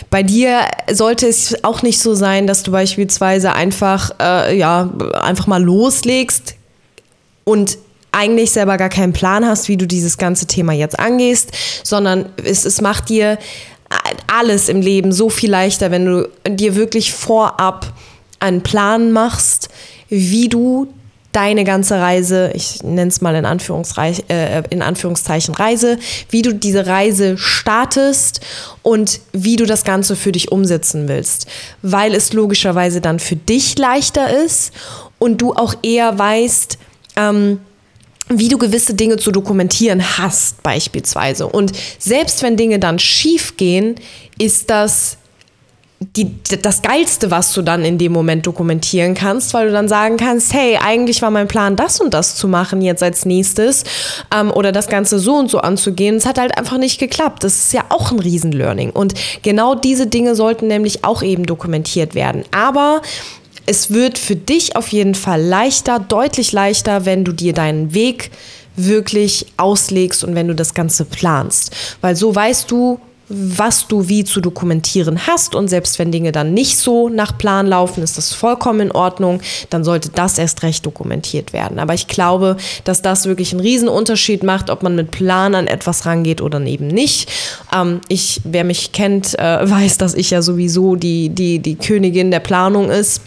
Bei 0.10 0.22
dir 0.22 0.60
sollte 0.92 1.26
es 1.26 1.64
auch 1.64 1.84
nicht 1.84 2.00
so 2.00 2.16
sein, 2.16 2.48
dass 2.48 2.64
du 2.64 2.72
beispielsweise 2.72 3.54
einfach, 3.54 4.12
äh, 4.22 4.58
ja, 4.58 4.90
einfach 5.14 5.48
mal 5.48 5.64
loslegst 5.64 6.56
und 7.46 7.78
eigentlich 8.12 8.52
selber 8.52 8.78
gar 8.78 8.90
keinen 8.90 9.14
Plan 9.14 9.46
hast, 9.46 9.70
wie 9.70 9.78
du 9.78 9.88
dieses 9.88 10.18
ganze 10.18 10.48
Thema 10.48 10.74
jetzt 10.74 11.00
angehst, 11.00 11.52
sondern 11.84 12.28
es, 12.44 12.66
es 12.66 12.82
macht 12.82 13.08
dir 13.08 13.38
alles 14.28 14.68
im 14.68 14.82
Leben 14.82 15.14
so 15.14 15.30
viel 15.30 15.52
leichter, 15.52 15.90
wenn 15.90 16.06
du 16.06 16.30
dir 16.46 16.76
wirklich 16.76 17.14
vorab 17.14 17.94
einen 18.40 18.64
Plan 18.64 19.14
machst, 19.14 19.70
wie 20.10 20.50
du 20.50 20.94
deine 21.36 21.66
ganze 21.66 22.00
Reise, 22.00 22.52
ich 22.54 22.82
nenne 22.82 23.10
es 23.10 23.20
mal 23.20 23.36
in, 23.36 23.46
äh, 24.30 24.64
in 24.70 24.82
Anführungszeichen 24.82 25.54
Reise, 25.54 26.00
wie 26.30 26.42
du 26.42 26.54
diese 26.54 26.88
Reise 26.88 27.38
startest 27.38 28.40
und 28.84 29.20
wie 29.34 29.58
du 29.58 29.66
das 29.66 29.84
Ganze 29.84 30.16
für 30.16 30.32
dich 30.32 30.52
umsetzen 30.52 31.10
willst, 31.10 31.48
weil 31.82 32.16
es 32.16 32.32
logischerweise 32.32 33.02
dann 33.02 33.20
für 33.20 33.36
dich 33.36 33.78
leichter 33.78 34.46
ist 34.46 34.72
und 35.20 35.42
du 35.42 35.54
auch 35.54 35.76
eher 35.84 36.18
weißt, 36.18 36.78
ähm, 37.18 37.60
wie 38.30 38.48
du 38.48 38.58
gewisse 38.58 38.94
Dinge 38.94 39.18
zu 39.18 39.32
dokumentieren 39.32 40.18
hast, 40.18 40.64
beispielsweise. 40.64 41.48
Und 41.48 41.74
selbst 42.00 42.44
wenn 42.44 42.56
Dinge 42.56 42.80
dann 42.80 42.98
schief 42.98 43.58
gehen, 43.58 43.96
ist 44.38 44.70
das 44.70 45.18
die, 46.00 46.30
das 46.62 46.82
Geilste, 46.82 47.32
was 47.32 47.54
du 47.54 47.62
dann 47.62 47.86
in 47.86 47.98
dem 47.98 48.12
Moment 48.12 48.46
dokumentieren 48.46 49.14
kannst, 49.14 49.54
weil 49.54 49.68
du 49.68 49.74
dann 49.74 49.88
sagen 49.88 50.18
kannst, 50.18 50.54
hey, 50.54 50.78
eigentlich 50.82 51.22
war 51.22 51.32
mein 51.32 51.48
Plan, 51.48 51.78
das 51.78 52.02
und 52.02 52.14
das 52.14 52.36
zu 52.36 52.48
machen 52.48 52.82
jetzt 52.82 53.02
als 53.02 53.26
nächstes 53.26 53.86
ähm, 54.36 54.52
oder 54.52 54.72
das 54.72 54.88
Ganze 54.88 55.20
so 55.20 55.36
und 55.36 55.50
so 55.50 55.60
anzugehen. 55.60 56.16
Es 56.16 56.26
hat 56.26 56.38
halt 56.38 56.58
einfach 56.58 56.78
nicht 56.78 57.00
geklappt. 57.00 57.44
Das 57.44 57.56
ist 57.56 57.74
ja 57.74 57.86
auch 57.90 58.12
ein 58.12 58.20
Riesen-Learning. 58.20 58.90
Und 58.90 59.14
genau 59.42 59.74
diese 59.74 60.08
Dinge 60.08 60.36
sollten 60.36 60.68
nämlich 60.68 61.06
auch 61.06 61.24
eben 61.24 61.46
dokumentiert 61.46 62.14
werden. 62.14 62.44
Aber 62.52 63.02
es 63.66 63.92
wird 63.92 64.18
für 64.18 64.36
dich 64.36 64.76
auf 64.76 64.90
jeden 64.90 65.16
Fall 65.16 65.42
leichter, 65.42 66.00
deutlich 66.00 66.52
leichter, 66.52 67.06
wenn 67.06 67.24
du 67.24 67.32
dir 67.32 67.54
deinen 67.54 67.94
Weg 67.94 68.32
wirklich 68.76 69.46
auslegst 69.56 70.26
und 70.26 70.36
wenn 70.36 70.50
du 70.50 70.56
das 70.56 70.74
Ganze 70.74 71.06
planst. 71.06 71.72
Weil 72.02 72.18
so 72.18 72.36
weißt 72.36 72.70
du, 72.70 73.00
was 73.28 73.88
du 73.88 74.08
wie 74.08 74.24
zu 74.24 74.40
dokumentieren 74.40 75.26
hast 75.26 75.56
und 75.56 75.68
selbst 75.68 75.98
wenn 75.98 76.12
Dinge 76.12 76.32
dann 76.32 76.54
nicht 76.54 76.78
so 76.78 77.10
nach 77.10 77.38
Plan 77.38 77.66
laufen, 77.66 78.04
ist 78.04 78.18
das 78.18 78.34
vollkommen 78.34 78.82
in 78.82 78.92
Ordnung, 78.92 79.42
dann 79.70 79.84
sollte 79.84 80.10
das 80.10 80.38
erst 80.38 80.64
recht 80.64 80.86
dokumentiert 80.86 81.52
werden. 81.52 81.80
Aber 81.80 81.94
ich 81.94 82.08
glaube, 82.08 82.58
dass 82.84 83.02
das 83.02 83.26
wirklich 83.26 83.52
einen 83.52 83.62
riesen 83.62 83.88
Unterschied 83.90 84.44
macht, 84.44 84.70
ob 84.70 84.84
man 84.84 84.96
mit 84.96 85.12
Plan 85.12 85.56
an 85.56 85.68
etwas 85.68 86.06
rangeht 86.06 86.42
oder 86.42 86.62
eben 86.62 86.88
nicht. 86.88 87.32
Ähm, 87.74 88.02
ich, 88.08 88.42
wer 88.44 88.64
mich 88.64 88.92
kennt, 88.92 89.38
äh, 89.40 89.70
weiß, 89.70 89.98
dass 89.98 90.14
ich 90.14 90.30
ja 90.30 90.42
sowieso 90.42 90.96
die, 90.96 91.30
die, 91.30 91.60
die 91.60 91.76
Königin 91.76 92.32
der 92.32 92.40
Planung 92.40 92.90
ist 92.90 93.22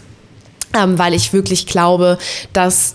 ähm, 0.77 0.99
weil 0.99 1.13
ich 1.13 1.33
wirklich 1.33 1.65
glaube, 1.65 2.17
dass 2.53 2.93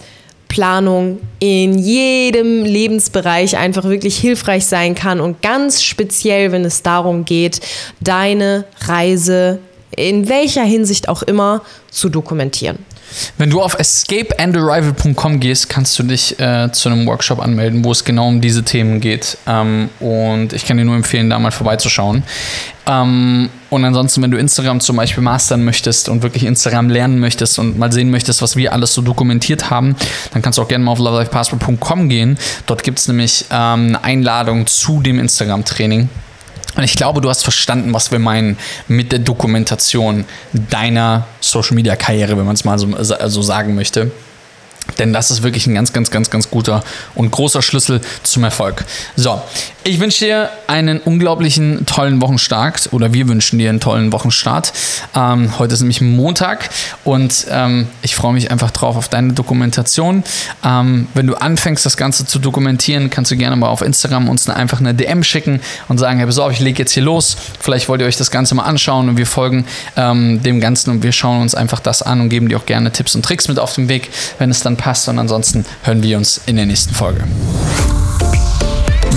Planung 0.54 1.18
in 1.40 1.76
jedem 1.76 2.62
Lebensbereich 2.64 3.56
einfach 3.56 3.82
wirklich 3.82 4.16
hilfreich 4.16 4.66
sein 4.66 4.94
kann 4.94 5.18
und 5.18 5.42
ganz 5.42 5.82
speziell, 5.82 6.52
wenn 6.52 6.64
es 6.64 6.80
darum 6.80 7.24
geht, 7.24 7.60
deine 7.98 8.64
Reise 8.82 9.58
in 9.96 10.28
welcher 10.28 10.62
Hinsicht 10.62 11.08
auch 11.08 11.24
immer 11.24 11.62
zu 11.90 12.08
dokumentieren. 12.08 12.78
Wenn 13.38 13.50
du 13.50 13.62
auf 13.62 13.78
escapeandarrival.com 13.78 15.40
gehst, 15.40 15.68
kannst 15.68 15.98
du 15.98 16.02
dich 16.02 16.38
äh, 16.40 16.70
zu 16.72 16.88
einem 16.88 17.06
Workshop 17.06 17.40
anmelden, 17.40 17.84
wo 17.84 17.92
es 17.92 18.04
genau 18.04 18.28
um 18.28 18.40
diese 18.40 18.62
Themen 18.62 19.00
geht. 19.00 19.38
Ähm, 19.46 19.90
und 20.00 20.52
ich 20.52 20.66
kann 20.66 20.76
dir 20.76 20.84
nur 20.84 20.96
empfehlen, 20.96 21.30
da 21.30 21.38
mal 21.38 21.50
vorbeizuschauen. 21.50 22.22
Ähm, 22.86 23.48
und 23.70 23.84
ansonsten, 23.84 24.22
wenn 24.22 24.30
du 24.30 24.38
Instagram 24.38 24.80
zum 24.80 24.96
Beispiel 24.96 25.22
mastern 25.22 25.64
möchtest 25.64 26.08
und 26.08 26.22
wirklich 26.22 26.44
Instagram 26.44 26.88
lernen 26.90 27.18
möchtest 27.18 27.58
und 27.58 27.78
mal 27.78 27.90
sehen 27.92 28.10
möchtest, 28.10 28.42
was 28.42 28.56
wir 28.56 28.72
alles 28.72 28.94
so 28.94 29.02
dokumentiert 29.02 29.70
haben, 29.70 29.96
dann 30.32 30.42
kannst 30.42 30.58
du 30.58 30.62
auch 30.62 30.68
gerne 30.68 30.84
mal 30.84 30.92
auf 30.92 30.98
lovelifepassport.com 30.98 32.08
gehen. 32.08 32.38
Dort 32.66 32.82
gibt 32.82 32.98
es 32.98 33.08
nämlich 33.08 33.46
ähm, 33.50 33.88
eine 33.88 34.04
Einladung 34.04 34.66
zu 34.66 35.00
dem 35.00 35.18
Instagram-Training. 35.18 36.08
Und 36.76 36.82
ich 36.82 36.96
glaube, 36.96 37.20
du 37.20 37.28
hast 37.28 37.42
verstanden, 37.42 37.92
was 37.92 38.10
wir 38.10 38.18
meinen 38.18 38.58
mit 38.88 39.12
der 39.12 39.20
Dokumentation 39.20 40.24
deiner 40.52 41.26
Social 41.40 41.74
Media 41.74 41.96
Karriere, 41.96 42.36
wenn 42.36 42.46
man 42.46 42.54
es 42.54 42.64
mal 42.64 42.78
so, 42.78 42.88
so 43.00 43.42
sagen 43.42 43.74
möchte. 43.74 44.10
Denn 44.98 45.12
das 45.12 45.30
ist 45.30 45.42
wirklich 45.42 45.66
ein 45.66 45.74
ganz, 45.74 45.92
ganz, 45.92 46.10
ganz, 46.10 46.30
ganz 46.30 46.50
guter 46.50 46.84
und 47.14 47.30
großer 47.30 47.62
Schlüssel 47.62 48.00
zum 48.22 48.44
Erfolg. 48.44 48.84
So, 49.16 49.42
ich 49.82 50.00
wünsche 50.00 50.24
dir 50.24 50.50
einen 50.66 50.98
unglaublichen 50.98 51.84
tollen 51.84 52.22
Wochenstart 52.22 52.88
oder 52.92 53.12
wir 53.12 53.28
wünschen 53.28 53.58
dir 53.58 53.68
einen 53.68 53.80
tollen 53.80 54.12
Wochenstart. 54.12 54.72
Ähm, 55.14 55.58
heute 55.58 55.74
ist 55.74 55.80
nämlich 55.80 56.00
Montag 56.00 56.70
und 57.04 57.46
ähm, 57.50 57.88
ich 58.00 58.14
freue 58.14 58.32
mich 58.32 58.50
einfach 58.50 58.70
drauf 58.70 58.96
auf 58.96 59.08
deine 59.08 59.34
Dokumentation. 59.34 60.24
Ähm, 60.64 61.08
wenn 61.12 61.26
du 61.26 61.34
anfängst, 61.34 61.84
das 61.84 61.96
Ganze 61.96 62.24
zu 62.24 62.38
dokumentieren, 62.38 63.10
kannst 63.10 63.30
du 63.30 63.36
gerne 63.36 63.56
mal 63.56 63.68
auf 63.68 63.82
Instagram 63.82 64.28
uns 64.28 64.48
einfach 64.48 64.80
eine 64.80 64.94
DM 64.94 65.22
schicken 65.22 65.60
und 65.88 65.98
sagen, 65.98 66.18
hey, 66.18 66.26
pass 66.26 66.38
auf, 66.38 66.52
ich 66.52 66.60
lege 66.60 66.78
jetzt 66.78 66.92
hier 66.92 67.02
los. 67.02 67.36
Vielleicht 67.60 67.88
wollt 67.88 68.00
ihr 68.00 68.06
euch 68.06 68.16
das 68.16 68.30
Ganze 68.30 68.54
mal 68.54 68.62
anschauen 68.62 69.08
und 69.10 69.18
wir 69.18 69.26
folgen 69.26 69.66
ähm, 69.96 70.42
dem 70.42 70.60
Ganzen 70.60 70.90
und 70.90 71.02
wir 71.02 71.12
schauen 71.12 71.42
uns 71.42 71.54
einfach 71.54 71.80
das 71.80 72.00
an 72.00 72.22
und 72.22 72.28
geben 72.30 72.48
dir 72.48 72.56
auch 72.56 72.66
gerne 72.66 72.90
Tipps 72.90 73.14
und 73.14 73.22
Tricks 73.22 73.48
mit 73.48 73.58
auf 73.58 73.74
den 73.74 73.88
Weg, 73.88 74.08
wenn 74.38 74.50
es 74.50 74.60
dann 74.74 74.76
passt. 74.76 75.08
Und 75.08 75.18
ansonsten 75.18 75.64
hören 75.82 76.02
wir 76.02 76.16
uns 76.16 76.40
in 76.46 76.56
der 76.56 76.66
nächsten 76.66 76.94
Folge. 76.94 77.24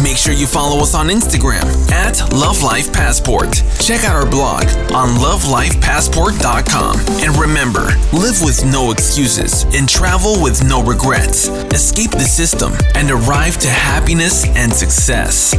Make 0.03 0.17
sure 0.17 0.33
you 0.33 0.45
follow 0.45 0.79
us 0.79 0.93
on 0.93 1.09
Instagram 1.09 1.67
at 1.91 2.21
Love 2.31 2.61
Life 2.61 2.93
Passport. 2.93 3.63
Check 3.79 4.05
out 4.05 4.15
our 4.15 4.29
blog 4.29 4.63
on 4.93 5.17
lovelifepassport.com. 5.17 6.99
And 7.19 7.35
remember, 7.37 7.87
live 8.13 8.41
with 8.43 8.63
no 8.63 8.91
excuses 8.91 9.65
and 9.73 9.89
travel 9.89 10.41
with 10.41 10.63
no 10.63 10.83
regrets. 10.83 11.47
Escape 11.73 12.11
the 12.11 12.25
system 12.25 12.73
and 12.95 13.09
arrive 13.09 13.57
to 13.57 13.69
happiness 13.69 14.45
and 14.55 14.71
success. 14.71 15.55